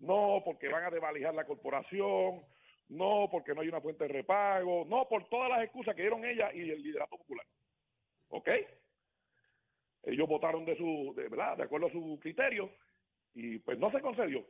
No, 0.00 0.42
porque 0.44 0.68
van 0.68 0.84
a 0.84 0.90
devalijar 0.90 1.34
la 1.34 1.46
corporación, 1.46 2.44
no, 2.90 3.28
porque 3.30 3.54
no 3.54 3.62
hay 3.62 3.68
una 3.68 3.80
fuente 3.80 4.04
de 4.04 4.12
repago, 4.12 4.84
no, 4.86 5.08
por 5.08 5.28
todas 5.28 5.50
las 5.50 5.62
excusas 5.64 5.94
que 5.94 6.02
dieron 6.02 6.24
ella 6.24 6.52
y 6.52 6.70
el 6.70 6.82
liderato 6.82 7.16
popular. 7.16 7.46
¿Ok? 8.28 8.48
ellos 10.04 10.28
votaron 10.28 10.64
de 10.64 10.76
su, 10.76 11.12
de, 11.16 11.28
¿verdad? 11.28 11.56
De 11.56 11.64
acuerdo 11.64 11.88
a 11.88 11.92
su 11.92 12.18
criterio 12.20 12.70
y 13.34 13.58
pues 13.58 13.78
no 13.78 13.90
se 13.90 14.00
concedió. 14.00 14.44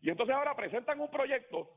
Y 0.00 0.10
entonces 0.10 0.34
ahora 0.34 0.54
presentan 0.54 1.00
un 1.00 1.10
proyecto 1.10 1.70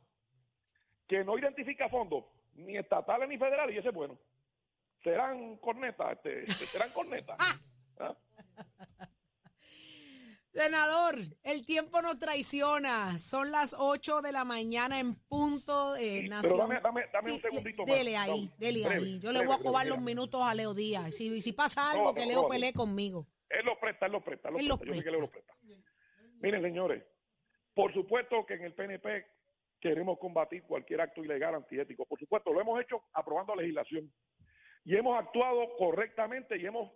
que 1.08 1.24
no 1.24 1.38
identifica 1.38 1.90
fondos 1.90 2.26
ni 2.54 2.78
estatales 2.78 3.28
ni 3.30 3.38
federales 3.38 3.76
y 3.76 3.80
ese 3.80 3.90
es 3.90 3.94
bueno. 3.96 4.18
Serán 5.04 5.58
cornetas, 5.58 6.12
este, 6.24 6.46
serán 6.48 6.92
cornetas. 6.92 7.38
¿Ah? 8.00 8.16
Senador, 10.54 11.16
el 11.44 11.66
tiempo 11.66 12.02
nos 12.02 12.20
traiciona. 12.20 13.18
Son 13.20 13.52
las 13.52 13.74
8 13.80 14.22
de 14.22 14.34
la 14.34 14.44
mañana 14.44 15.00
en 15.00 15.16
punto. 15.16 15.96
Eh, 15.96 16.22
Sí, 16.24 16.30
nación. 16.30 16.54
pero 16.54 16.68
dame, 16.68 16.82
dame, 16.82 17.06
dame 17.14 17.30
Sí, 17.30 17.36
un 17.36 17.42
segundito 17.42 17.84
más. 17.86 17.96
Dele 17.96 18.18
ahí, 18.18 18.30
Vamos, 18.30 18.60
dele 18.60 18.86
breve, 18.86 18.96
ahí. 19.06 19.20
Yo 19.20 19.32
le 19.32 19.46
voy 19.46 19.56
a 19.56 19.64
robar 19.64 19.86
breve, 19.86 19.90
los 19.98 20.06
minutos 20.06 20.42
a 20.44 20.54
Leo 20.54 20.74
Díaz. 20.74 21.16
Si, 21.16 21.42
si 21.42 21.54
pasa 21.54 21.92
algo, 21.92 22.14
que 22.14 22.26
Leo 22.26 22.50
pelee 22.50 22.74
conmigo. 22.74 23.28
Él 23.48 23.66
los 23.66 23.78
presta, 23.78 24.08
él 24.08 24.12
los 24.12 24.24
presta, 24.24 24.50
él 24.50 24.68
los 24.68 24.78
presta. 24.78 24.96
Yo 24.96 25.00
sé 25.00 25.04
que. 25.06 25.12
Leo 25.12 25.22
los 25.22 25.30
presta. 25.30 25.54
Miren, 26.42 26.62
señores, 26.62 27.04
por 27.74 27.94
supuesto 27.94 28.46
que 28.46 28.56
en 28.56 28.64
el 28.66 28.74
PNP 28.74 29.26
queremos 29.82 30.20
combatir 30.20 30.64
cualquier 30.64 31.02
acto 31.02 31.24
ilegal 31.24 31.56
antiético. 31.56 32.06
Por 32.06 32.20
supuesto, 32.20 32.54
lo 32.54 32.62
hemos 32.62 32.80
hecho 32.80 33.04
aprobando 33.14 33.56
legislación. 33.56 34.10
Y 34.86 34.96
hemos 34.96 35.20
actuado 35.20 35.76
correctamente 35.78 36.58
y 36.58 36.66
hemos, 36.66 36.92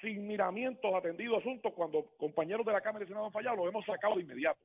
sin 0.00 0.26
miramientos, 0.26 0.92
atendido 0.94 1.38
asuntos 1.38 1.72
cuando 1.72 2.16
compañeros 2.18 2.66
de 2.66 2.72
la 2.72 2.80
Cámara 2.80 3.04
y 3.04 3.08
Senado 3.08 3.26
han 3.26 3.32
fallado, 3.32 3.56
los 3.56 3.68
hemos 3.68 3.86
sacado 3.86 4.16
de 4.16 4.22
inmediato. 4.22 4.60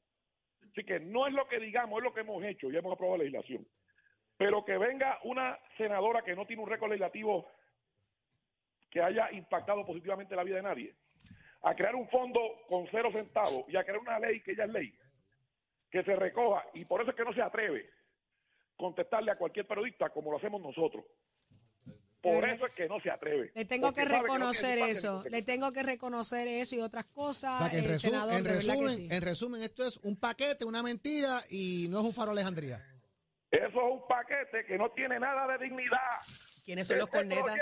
Así 0.72 0.84
que 0.84 1.00
no 1.00 1.28
es 1.28 1.34
lo 1.34 1.48
que 1.48 1.60
digamos, 1.60 2.00
es 2.00 2.04
lo 2.04 2.14
que 2.14 2.22
hemos 2.22 2.44
hecho 2.44 2.70
y 2.72 2.78
hemos 2.78 2.94
aprobado 2.94 3.20
legislación. 3.20 3.66
Pero 4.38 4.66
que 4.66 4.78
venga 4.78 5.20
una 5.24 5.58
senadora 5.78 6.24
que 6.24 6.36
no 6.36 6.46
tiene 6.46 6.64
un 6.64 6.70
récord 6.70 6.90
legislativo 6.90 7.48
que 8.90 9.02
haya 9.02 9.32
impactado 9.32 9.86
positivamente 9.86 10.36
la 10.36 10.44
vida 10.44 10.58
de 10.58 10.64
nadie, 10.64 10.96
a 11.64 11.76
crear 11.76 11.96
un 11.96 12.10
fondo 12.10 12.40
con 12.68 12.88
cero 12.92 13.10
centavos 13.14 13.66
y 13.68 13.78
a 13.78 13.84
crear 13.84 14.00
una 14.00 14.20
ley 14.20 14.42
que 14.42 14.56
ya 14.56 14.66
es 14.66 14.72
ley, 14.72 14.94
que 15.92 16.04
se 16.04 16.16
recoja, 16.16 16.64
y 16.74 16.86
por 16.86 17.02
eso 17.02 17.12
es 17.12 17.18
que 17.18 17.24
no 17.26 17.34
se 17.34 17.42
atreve 17.42 17.90
contestarle 18.78 19.32
a 19.32 19.38
cualquier 19.38 19.68
periodista 19.68 20.10
como 20.10 20.32
lo 20.32 20.38
hacemos 20.38 20.62
nosotros. 20.62 21.04
Por 22.22 22.46
eso 22.48 22.68
es 22.68 22.74
que 22.74 22.88
no 22.88 23.00
se 23.02 23.10
atreve. 23.10 23.52
Le 23.56 23.66
tengo 23.66 23.92
que 23.94 24.06
no 24.06 24.22
reconocer 24.22 24.78
eso. 24.80 25.24
Le 25.30 25.42
tengo 25.42 25.72
que 25.74 25.82
reconocer 25.82 26.48
eso 26.48 26.76
y 26.76 26.80
otras 26.82 27.06
cosas. 27.08 27.54
O 27.62 27.64
sea, 27.64 27.72
que 27.72 27.80
en, 27.80 27.86
eh, 27.86 27.88
resu- 27.96 27.98
senador, 27.98 28.34
en 28.36 28.46
resumen, 28.46 28.96
sí. 28.96 29.08
en 29.10 29.22
resumen, 29.24 29.64
esto 29.64 29.86
es 29.86 29.98
un 30.04 30.16
paquete, 30.20 30.64
una 30.66 30.84
mentira 30.84 31.40
y 31.50 31.88
no 31.90 32.00
es 32.00 32.06
un 32.06 32.14
faro 32.14 32.30
Alejandría. 32.32 32.78
Eso 33.50 33.66
es 33.68 33.74
un 33.76 34.08
paquete 34.08 34.66
que 34.68 34.78
no 34.78 34.92
tiene 34.92 35.20
nada 35.20 35.58
de 35.58 35.64
dignidad. 35.66 35.98
¿Quiénes 36.64 36.88
son 36.88 37.00
los 37.00 37.08
Este 37.08 37.18
cornetas? 37.18 37.56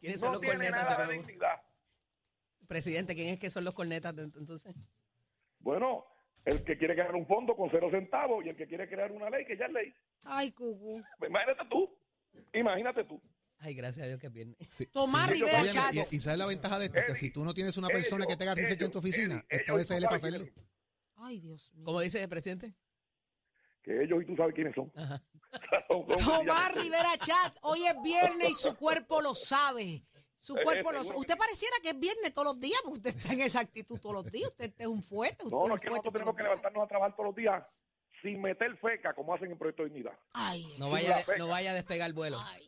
¿Quiénes 0.00 0.20
son 0.20 0.28
no 0.28 0.32
los 0.34 0.40
tiene 0.42 0.56
cornetas 0.56 0.84
nada 0.88 1.06
de 1.06 1.12
dignidad. 1.14 1.56
Presidente, 2.68 3.14
¿quién 3.16 3.28
es 3.30 3.38
que 3.38 3.50
son 3.50 3.64
los 3.64 3.74
cornetas 3.74 4.14
entonces? 4.16 4.74
Bueno, 5.58 6.04
el 6.44 6.64
que 6.64 6.78
quiere 6.78 6.94
crear 6.94 7.14
un 7.14 7.26
fondo 7.26 7.54
con 7.56 7.70
cero 7.70 7.88
centavos 7.90 8.44
y 8.44 8.48
el 8.48 8.56
que 8.56 8.66
quiere 8.66 8.88
crear 8.88 9.12
una 9.12 9.28
ley 9.30 9.44
que 9.44 9.56
ya 9.56 9.66
es 9.66 9.72
ley. 9.72 9.94
Ay, 10.24 10.52
Cucu. 10.52 11.02
Imagínate 11.26 11.64
tú. 11.68 11.90
Imagínate 12.54 13.04
tú. 13.04 13.20
Ay, 13.60 13.74
gracias 13.74 14.04
a 14.04 14.08
Dios 14.08 14.20
que 14.20 14.28
es 14.28 14.32
viernes. 14.32 14.56
Sí, 14.68 14.86
Tomás 14.86 15.28
sí. 15.28 15.34
Rivera 15.34 15.60
Óyeme, 15.60 15.72
Chats. 15.72 16.12
y, 16.12 16.16
y 16.16 16.20
sabes 16.20 16.38
la 16.38 16.46
ventaja 16.46 16.78
de 16.78 16.86
esto, 16.86 17.00
que 17.06 17.14
si 17.14 17.30
tú 17.30 17.44
no 17.44 17.52
tienes 17.52 17.76
una 17.76 17.88
persona 17.88 18.24
que 18.26 18.36
te 18.36 18.44
haga 18.44 18.54
research 18.54 18.82
en 18.82 18.90
tu 18.90 18.98
oficina, 18.98 19.42
esta 19.48 19.74
vez 19.74 19.88
se 19.88 20.00
le 20.00 20.06
pasa 20.06 20.28
el... 20.28 20.52
Ay, 21.16 21.40
Dios 21.40 21.72
mío. 21.74 21.84
¿Cómo 21.84 22.00
dice 22.00 22.22
el 22.22 22.28
presidente? 22.28 22.74
Que 23.82 24.04
ellos 24.04 24.22
y 24.22 24.26
tú 24.26 24.36
sabes 24.36 24.54
quiénes 24.54 24.74
son. 24.74 24.92
Ajá. 24.94 25.20
Tomás. 25.88 26.74
Rivera 26.74 27.16
Chat, 27.18 27.56
hoy 27.62 27.84
es 27.86 27.96
viernes 28.02 28.50
y 28.50 28.54
su 28.54 28.76
cuerpo 28.76 29.20
lo 29.20 29.34
sabe. 29.34 30.04
Su 30.40 30.56
Eh, 30.56 30.62
cuerpo 30.64 30.92
lo 30.92 30.98
seguro 30.98 31.04
sabe. 31.04 31.14
que 31.14 31.20
Usted 31.20 31.36
pareciera 31.38 31.76
que 31.82 31.88
es 31.90 31.98
viernes 31.98 32.32
todos 32.32 32.46
los 32.46 32.60
días, 32.60 32.78
porque 32.84 32.98
usted 32.98 33.16
está 33.16 33.32
en 33.32 33.40
esa 33.40 33.60
actitud 33.60 33.98
todos 34.00 34.14
los 34.14 34.24
días. 34.32 34.50
Usted 34.50 34.72
es 34.78 34.86
un 34.86 35.02
fuerte. 35.02 35.44
Usted 35.44 35.50
No, 35.56 35.62
es 35.64 35.68
no 35.68 35.74
es 35.76 35.80
que 35.80 35.88
nosotros 35.90 36.12
tenemos 36.12 36.36
que 36.36 36.42
levantarnos 36.42 36.84
a 36.84 36.88
trabajar 36.88 37.16
todos 37.16 37.26
los 37.28 37.36
días 37.36 37.62
sin 38.22 38.40
meter 38.40 38.76
feca 38.78 39.14
como 39.14 39.34
hacen 39.34 39.50
en 39.50 39.58
Proyecto 39.58 39.82
de 39.82 39.88
Dignidad. 39.90 40.18
Ay, 40.32 40.64
No 40.78 40.90
vaya, 40.90 41.24
no 41.38 41.48
vaya 41.48 41.70
a 41.72 41.74
despegar 41.74 42.06
el 42.08 42.14
vuelo. 42.14 42.40
ay. 42.40 42.64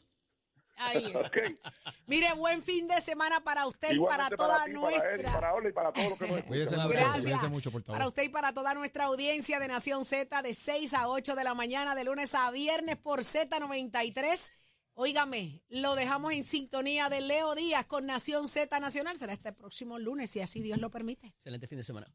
Mire, 2.07 2.33
buen 2.35 2.63
fin 2.63 2.89
de 2.89 3.01
semana 3.03 3.45
para 3.45 3.67
usted 3.67 3.93
y 3.93 4.01
para 4.01 4.31
toda 4.31 4.65
ti, 4.65 4.65
para 4.65 4.65
él, 4.65 4.71
y 4.71 4.75
nuestra. 4.75 5.33
para 5.33 5.55
Ole 5.55 5.69
y 5.69 5.73
para 5.73 5.93
todos 5.93 6.09
los 6.11 6.19
que 6.19 6.27
nos 6.27 6.37
escuchan. 6.39 6.49
Cuídense 6.49 6.77
mucho, 6.79 6.89
Gracias. 6.89 7.51
mucho, 7.51 7.71
por 7.71 7.83
Para 7.85 7.99
favor. 7.99 8.09
usted 8.09 8.23
y 8.23 8.29
para 8.31 8.55
toda 8.55 8.73
nuestra 8.75 9.05
audiencia 9.05 9.61
de 9.61 9.69
Nación 9.69 10.07
Z 10.07 10.41
de 10.43 10.55
6 10.55 10.95
a 10.95 11.09
8 11.09 11.35
de 11.37 11.45
la 11.45 11.53
mañana, 11.55 11.95
de 11.95 12.05
lunes 12.05 12.35
a 12.35 12.51
viernes 12.51 12.97
por 12.97 13.21
Z93. 13.21 14.53
Óigame, 14.95 15.63
lo 15.69 15.95
dejamos 15.95 16.33
en 16.33 16.45
sintonía 16.45 17.09
de 17.09 17.21
Leo 17.21 17.55
Díaz 17.55 17.87
con 17.87 18.07
Nación 18.07 18.49
Z 18.49 18.81
Nacional. 18.81 19.17
Será 19.17 19.33
este 19.33 19.53
próximo 19.53 19.99
lunes, 19.99 20.31
si 20.31 20.41
así 20.41 20.63
Dios 20.63 20.79
lo 20.79 20.91
permite. 20.91 21.29
Excelente 21.29 21.67
fin 21.67 21.79
de 21.79 21.85
semana. 21.85 22.13